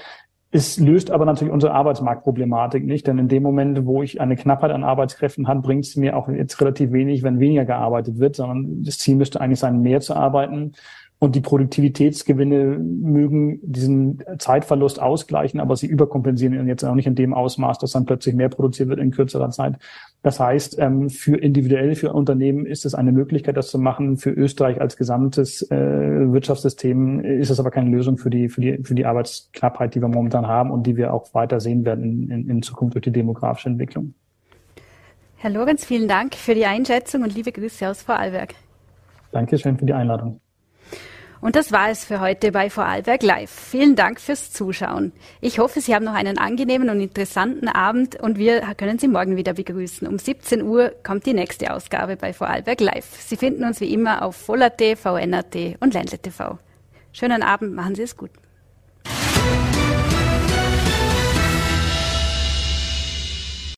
Es 0.57 0.79
löst 0.79 1.11
aber 1.11 1.27
natürlich 1.27 1.53
unsere 1.53 1.75
Arbeitsmarktproblematik 1.75 2.83
nicht, 2.83 3.07
denn 3.07 3.19
in 3.19 3.29
dem 3.29 3.43
Moment, 3.43 3.85
wo 3.85 4.03
ich 4.03 4.23
eine 4.23 4.37
Knappheit 4.37 4.71
an 4.71 4.85
Arbeitskräften 4.85 5.49
habe, 5.49 5.61
bringt 5.61 5.85
es 5.85 5.97
mir 5.97 6.17
auch 6.17 6.31
jetzt 6.31 6.59
relativ 6.63 6.93
wenig, 6.93 7.23
wenn 7.23 7.41
weniger 7.41 7.67
gearbeitet 7.67 8.19
wird, 8.19 8.37
sondern 8.37 8.83
das 8.83 8.97
Ziel 8.97 9.17
müsste 9.17 9.39
eigentlich 9.39 9.59
sein, 9.59 9.83
mehr 9.83 10.01
zu 10.01 10.15
arbeiten. 10.15 10.73
Und 11.19 11.35
die 11.35 11.41
Produktivitätsgewinne 11.41 12.79
mögen 12.79 13.59
diesen 13.63 14.23
Zeitverlust 14.39 15.01
ausgleichen, 15.01 15.61
aber 15.61 15.75
sie 15.75 15.87
überkompensieren 15.87 16.69
jetzt 16.69 16.85
auch 16.85 16.95
nicht 16.95 17.07
in 17.07 17.15
dem 17.15 17.33
Ausmaß, 17.33 17.79
dass 17.79 17.93
dann 17.93 18.05
plötzlich 18.05 18.35
mehr 18.35 18.51
produziert 18.51 18.91
wird 18.91 19.01
in 19.01 19.13
kürzerer 19.13 19.49
Zeit. 19.49 19.77
Das 20.23 20.39
heißt, 20.39 20.79
ähm, 20.79 21.09
für 21.09 21.39
individuell, 21.39 21.95
für 21.95 22.13
Unternehmen 22.13 22.67
ist 22.67 22.85
es 22.85 22.95
eine 22.95 23.13
Möglichkeit, 23.13 23.57
das 23.57 23.71
zu 23.71 23.79
machen. 23.79 24.19
Für 24.19 24.31
Österreich 24.31 24.79
als 24.79 24.99
gesamtes 24.99 25.63
äh, 25.71 25.77
Wirtschaftssystem 25.77 27.21
ist 27.21 27.49
es 27.49 27.61
aber 27.61 27.71
keine 27.71 27.89
Lösung 27.89 28.19
für 28.19 28.29
die, 28.29 28.51
für 28.51 28.61
die, 28.61 28.79
für 28.83 28.95
die 28.95 29.07
Arbeitsknappheit, 29.07 29.95
die 29.95 30.03
wir 30.03 30.09
momentan 30.09 30.47
haben 30.47 30.71
und 30.71 30.87
die 30.87 30.97
wir 30.97 31.15
auch 31.15 31.33
weiter 31.33 31.61
sehen 31.61 31.87
werden 31.87 32.31
in, 32.31 32.51
in 32.51 32.63
Zukunft 32.63 32.95
durch 32.95 33.05
die 33.05 33.13
demografische 33.13 33.71
Entwicklung. 33.71 34.13
Herr 35.37 35.51
Lorenz, 35.51 35.87
vielen 35.87 36.09
Dank 36.09 36.35
für 36.35 36.55
die 36.55 36.67
Einschätzung 36.67 37.23
und 37.23 37.35
liebe 37.35 37.53
Grüße 37.53 37.89
aus 37.89 38.03
Vorarlberg. 38.03 38.55
Dankeschön 39.33 39.79
für 39.79 39.87
die 39.87 39.95
Einladung. 39.95 40.41
Und 41.47 41.55
das 41.55 41.71
war 41.71 41.91
es 41.91 42.05
für 42.05 42.19
heute 42.19 42.51
bei 42.51 42.71
Vorarlberg 42.71 43.23
Live. 43.23 43.53
Vielen 43.53 43.95
Dank 43.95 44.21
fürs 44.21 44.51
Zuschauen. 44.51 45.13
Ich 45.41 45.61
hoffe, 45.61 45.81
Sie 45.81 45.95
haben 45.95 46.05
noch 46.05 46.15
einen 46.15 46.39
angenehmen 46.39 46.91
und 46.91 47.01
interessanten 47.01 47.69
Abend 47.69 48.21
und 48.21 48.37
wir 48.37 48.63
können 48.77 48.99
Sie 48.99 49.07
morgen 49.07 49.37
wieder 49.37 49.55
begrüßen. 49.55 50.09
Um 50.09 50.19
17 50.19 50.63
Uhr 50.63 50.93
kommt 51.05 51.25
die 51.25 51.35
nächste 51.35 51.73
Ausgabe 51.73 52.17
bei 52.17 52.33
Vorarlberg 52.33 52.81
Live. 52.81 53.21
Sie 53.21 53.37
finden 53.37 53.63
uns 53.63 53.81
wie 53.81 53.95
immer 53.95 54.23
auf 54.23 54.35
Voll.at, 54.35 54.83
VN.at 54.99 55.55
und 55.79 55.95
Ländle 55.95 56.19
TV. 56.19 56.59
Schönen 57.13 57.45
Abend, 57.45 57.77
machen 57.77 57.95
Sie 57.95 58.03
es 58.03 58.17
gut. 58.17 58.33